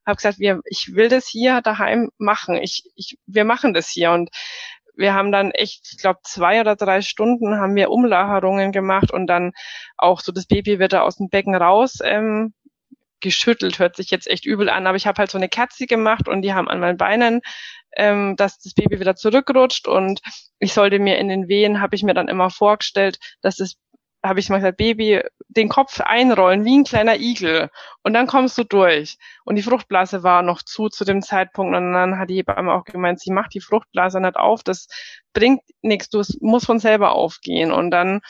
[0.08, 2.56] habe gesagt, wir, ich will das hier daheim machen.
[2.56, 4.10] Ich, ich, wir machen das hier.
[4.12, 4.30] Und
[4.96, 9.26] wir haben dann echt, ich glaube, zwei oder drei Stunden haben wir Umlagerungen gemacht und
[9.28, 9.52] dann
[9.96, 12.54] auch so das Baby wird da aus dem Becken raus ähm,
[13.20, 16.28] geschüttelt, hört sich jetzt echt übel an, aber ich habe halt so eine Kerze gemacht
[16.28, 17.40] und die haben an meinen Beinen,
[17.96, 19.88] ähm, dass das Baby wieder zurückrutscht.
[19.88, 20.20] Und
[20.58, 23.74] ich sollte mir in den Wehen, habe ich mir dann immer vorgestellt, dass das
[24.24, 27.70] habe ich mal gesagt, Baby, den Kopf einrollen wie ein kleiner Igel.
[28.02, 29.18] Und dann kommst du durch.
[29.44, 31.76] Und die Fruchtblase war noch zu zu dem Zeitpunkt.
[31.76, 34.88] Und dann hat die Hebamme auch gemeint, sie macht die Fruchtblase nicht auf, das
[35.32, 37.72] bringt nichts, du musst von selber aufgehen.
[37.72, 38.20] Und dann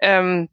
[0.00, 0.48] ähm,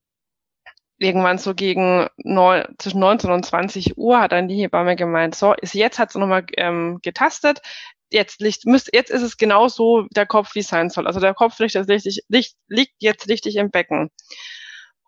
[0.98, 5.54] irgendwann so gegen neun, zwischen 19 und 20 Uhr hat dann die Hebamme gemeint, so,
[5.54, 7.62] ist jetzt hat sie nochmal ähm, getastet,
[8.14, 11.08] jetzt liegt, müsst, jetzt ist es genau so der Kopf, wie sein soll.
[11.08, 14.10] Also der Kopf liegt, richtig, liegt, liegt jetzt richtig im Becken.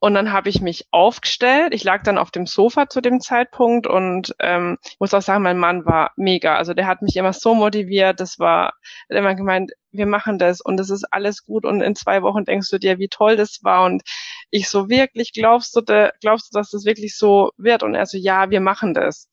[0.04, 1.74] Und dann habe ich mich aufgestellt.
[1.74, 5.44] Ich lag dann auf dem Sofa zu dem Zeitpunkt und ähm, ich muss auch sagen,
[5.44, 6.58] mein Mann war mega.
[6.58, 8.20] Also der hat mich immer so motiviert.
[8.20, 8.74] Das war,
[9.10, 12.44] hat immer gemeint, wir machen das und es ist alles gut und in zwei Wochen
[12.44, 14.04] denkst du dir, wie toll das war und
[14.50, 15.82] ich so wirklich glaubst du,
[16.20, 17.82] glaubst du, dass das wirklich so wird?
[17.82, 19.30] Und er so, ja, wir machen das.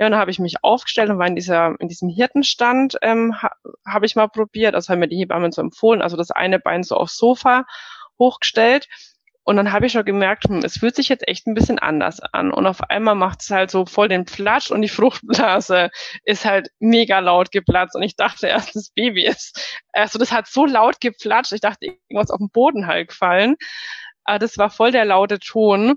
[0.00, 3.40] Ja, und dann habe ich mich aufgestellt und war in dieser, in diesem Hirtenstand, ähm,
[3.42, 3.50] ha,
[3.86, 6.82] habe ich mal probiert, also haben mir die Hebammen so empfohlen, also das eine Bein
[6.84, 7.66] so aufs Sofa
[8.18, 8.88] hochgestellt.
[9.44, 12.20] Und dann habe ich schon gemerkt, hm, es fühlt sich jetzt echt ein bisschen anders
[12.20, 12.50] an.
[12.50, 15.90] Und auf einmal macht es halt so voll den Platsch und die Fruchtblase
[16.24, 17.94] ist halt mega laut geplatzt.
[17.94, 19.80] Und ich dachte erst, das Baby ist.
[19.92, 23.56] Also das hat so laut geplatscht, ich dachte, irgendwas auf dem Boden halt gefallen.
[24.24, 25.96] Aber das war voll der laute Ton.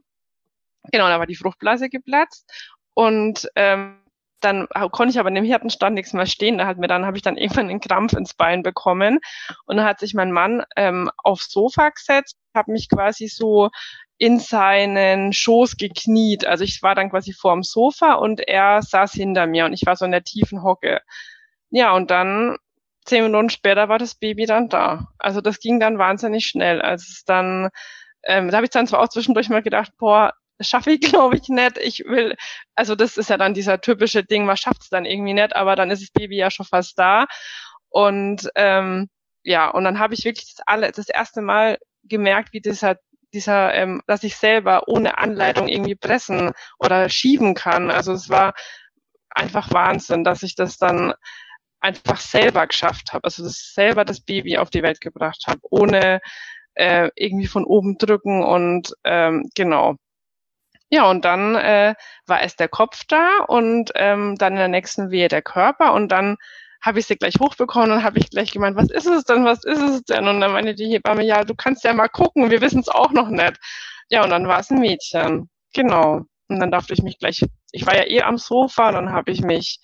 [0.91, 2.49] Genau, da war die Fruchtblase geplatzt.
[2.93, 3.99] Und ähm,
[4.43, 6.57] dann konnte ich aber in dem Hirtenstand nichts mehr stehen.
[6.57, 9.19] Da hat mir dann habe ich dann irgendwann einen Krampf ins Bein bekommen
[9.65, 13.69] und dann hat sich mein Mann ähm, aufs Sofa gesetzt, habe mich quasi so
[14.17, 16.45] in seinen Schoß gekniet.
[16.45, 19.85] Also ich war dann quasi vor dem Sofa und er saß hinter mir und ich
[19.85, 21.01] war so in der tiefen Hocke.
[21.69, 22.57] Ja, und dann
[23.05, 25.07] zehn Minuten später war das Baby dann da.
[25.19, 26.81] Also das ging dann wahnsinnig schnell.
[26.81, 27.69] Also es dann,
[28.23, 30.33] ähm, da habe ich dann zwar auch zwischendurch mal gedacht, boah,
[30.63, 31.77] schaffe ich, glaube ich, nicht.
[31.77, 32.35] Ich will,
[32.75, 35.75] also das ist ja dann dieser typische Ding, man schafft es dann irgendwie nicht, aber
[35.75, 37.25] dann ist das Baby ja schon fast da.
[37.89, 39.09] Und ähm,
[39.43, 42.97] ja, und dann habe ich wirklich das, alle, das erste Mal gemerkt, wie dieser
[43.33, 47.89] dieser, ähm, dass ich selber ohne Anleitung irgendwie pressen oder schieben kann.
[47.89, 48.53] Also es war
[49.29, 51.13] einfach Wahnsinn, dass ich das dann
[51.79, 53.25] einfach selber geschafft habe.
[53.25, 56.21] Also das selber das Baby auf die Welt gebracht habe, ohne
[56.75, 59.95] äh, irgendwie von oben drücken und ähm, genau
[60.93, 61.95] Ja, und dann äh,
[62.27, 66.09] war erst der Kopf da und ähm, dann in der nächsten Wehe der Körper und
[66.09, 66.37] dann
[66.83, 69.63] habe ich sie gleich hochbekommen und habe ich gleich gemeint, was ist es denn, was
[69.63, 70.27] ist es denn?
[70.27, 73.09] Und dann meinte die Hebamme, ja, du kannst ja mal gucken, wir wissen es auch
[73.11, 73.55] noch nicht.
[74.09, 75.49] Ja, und dann war es ein Mädchen.
[75.73, 76.21] Genau.
[76.47, 79.41] Und dann durfte ich mich gleich, ich war ja eh am Sofa, dann habe ich
[79.41, 79.79] mich,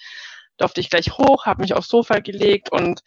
[0.58, 3.02] durfte ich gleich hoch, habe mich aufs Sofa gelegt und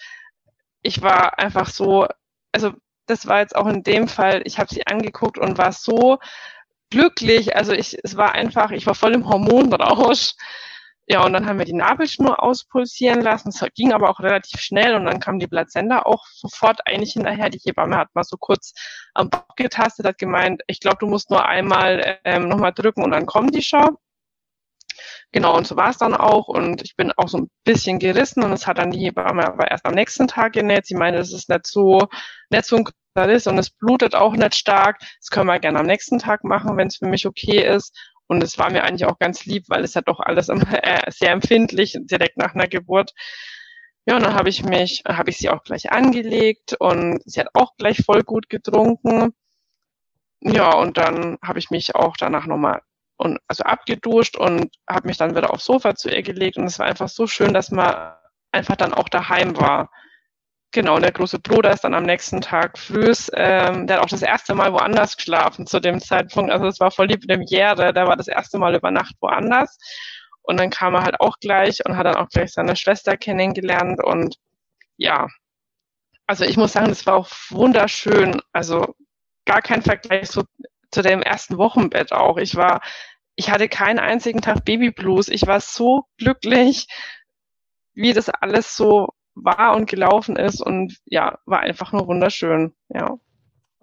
[0.83, 2.09] ich war einfach so,
[2.51, 2.73] also
[3.07, 6.19] das war jetzt auch in dem Fall, ich habe sie angeguckt und war so
[6.93, 7.57] glücklich.
[7.57, 10.35] Also ich, es war einfach, ich war voll im Hormonrausch.
[11.09, 13.49] Ja, und dann haben wir die Nabelschnur auspulsieren lassen.
[13.49, 17.51] Es ging aber auch relativ schnell und dann kam die Plazenta auch sofort eigentlich hinterher.
[17.51, 18.73] Die Hebamme hat mal so kurz
[19.15, 23.11] am Bauch getastet, hat gemeint, ich glaube, du musst nur einmal ähm, nochmal drücken und
[23.11, 23.99] dann kommt die Schau.
[25.33, 26.49] Genau, und so war es dann auch.
[26.49, 29.71] Und ich bin auch so ein bisschen gerissen und es hat dann die Hebamme aber
[29.71, 30.87] erst am nächsten Tag genäht.
[30.87, 32.07] Sie meinte, es ist nicht so,
[32.51, 32.85] nicht so ein
[33.15, 34.99] ist und es blutet auch nicht stark.
[35.01, 37.97] Das können wir gerne am nächsten Tag machen, wenn es für mich okay ist.
[38.27, 41.33] Und es war mir eigentlich auch ganz lieb, weil es ja doch alles äh, sehr
[41.33, 43.13] empfindlich direkt nach einer Geburt.
[44.07, 47.49] Ja, und dann habe ich mich, habe ich sie auch gleich angelegt und sie hat
[47.55, 49.35] auch gleich voll gut getrunken.
[50.41, 52.81] Ja, und dann habe ich mich auch danach nochmal
[53.17, 56.81] und also abgeduscht und habe mich dann wieder aufs Sofa zu ihr gelegt und es
[56.81, 58.15] war einfach so schön, dass man
[58.51, 59.91] einfach dann auch daheim war.
[60.75, 64.09] Genau, und der große Bruder ist dann am nächsten Tag früh, ähm, der hat auch
[64.09, 66.51] das erste Mal woanders geschlafen zu dem Zeitpunkt.
[66.51, 69.79] Also es war voll die Premiere, der war das erste Mal über Nacht woanders.
[70.41, 74.03] Und dann kam er halt auch gleich und hat dann auch gleich seine Schwester kennengelernt.
[74.03, 74.37] Und
[74.97, 75.29] ja,
[76.27, 78.41] also ich muss sagen, das war auch wunderschön.
[78.53, 78.95] Also
[79.45, 80.45] gar kein Vergleich so
[80.91, 82.39] zu dem ersten Wochenbett auch.
[82.39, 82.81] Ich war,
[83.37, 85.29] ich hatte keinen einzigen Tag Babyblues.
[85.29, 86.87] Ich war so glücklich,
[87.95, 93.19] wie das alles so war und gelaufen ist und ja, war einfach nur wunderschön, ja.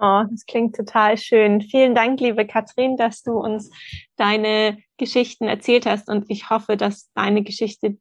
[0.02, 1.62] Oh, das klingt total schön.
[1.62, 3.70] Vielen Dank, liebe Katrin, dass du uns
[4.16, 7.98] deine Geschichten erzählt hast und ich hoffe, dass deine Geschichte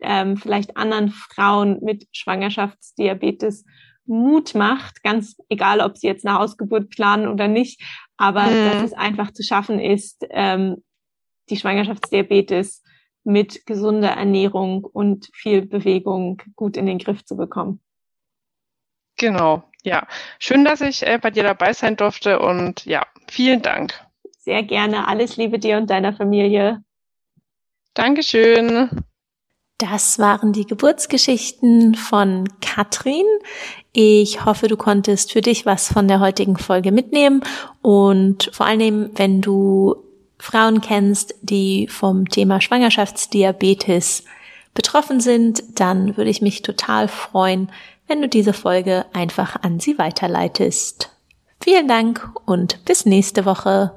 [0.00, 3.66] ähm, vielleicht anderen Frauen mit Schwangerschaftsdiabetes
[4.06, 7.82] Mut macht, ganz egal, ob sie jetzt eine Hausgeburt planen oder nicht,
[8.16, 8.70] aber mhm.
[8.70, 10.82] dass es einfach zu schaffen ist, ähm,
[11.50, 12.81] die Schwangerschaftsdiabetes
[13.24, 17.80] mit gesunder Ernährung und viel Bewegung gut in den Griff zu bekommen.
[19.16, 20.06] Genau, ja.
[20.38, 23.94] Schön, dass ich äh, bei dir dabei sein durfte und ja, vielen Dank.
[24.38, 25.06] Sehr gerne.
[25.06, 26.82] Alles Liebe dir und deiner Familie.
[27.94, 29.04] Dankeschön.
[29.78, 33.26] Das waren die Geburtsgeschichten von Katrin.
[33.92, 37.42] Ich hoffe, du konntest für dich was von der heutigen Folge mitnehmen
[37.82, 39.96] und vor allem, wenn du
[40.42, 44.24] Frauen kennst, die vom Thema Schwangerschaftsdiabetes
[44.74, 47.70] betroffen sind, dann würde ich mich total freuen,
[48.08, 51.10] wenn du diese Folge einfach an sie weiterleitest.
[51.62, 53.92] Vielen Dank und bis nächste Woche.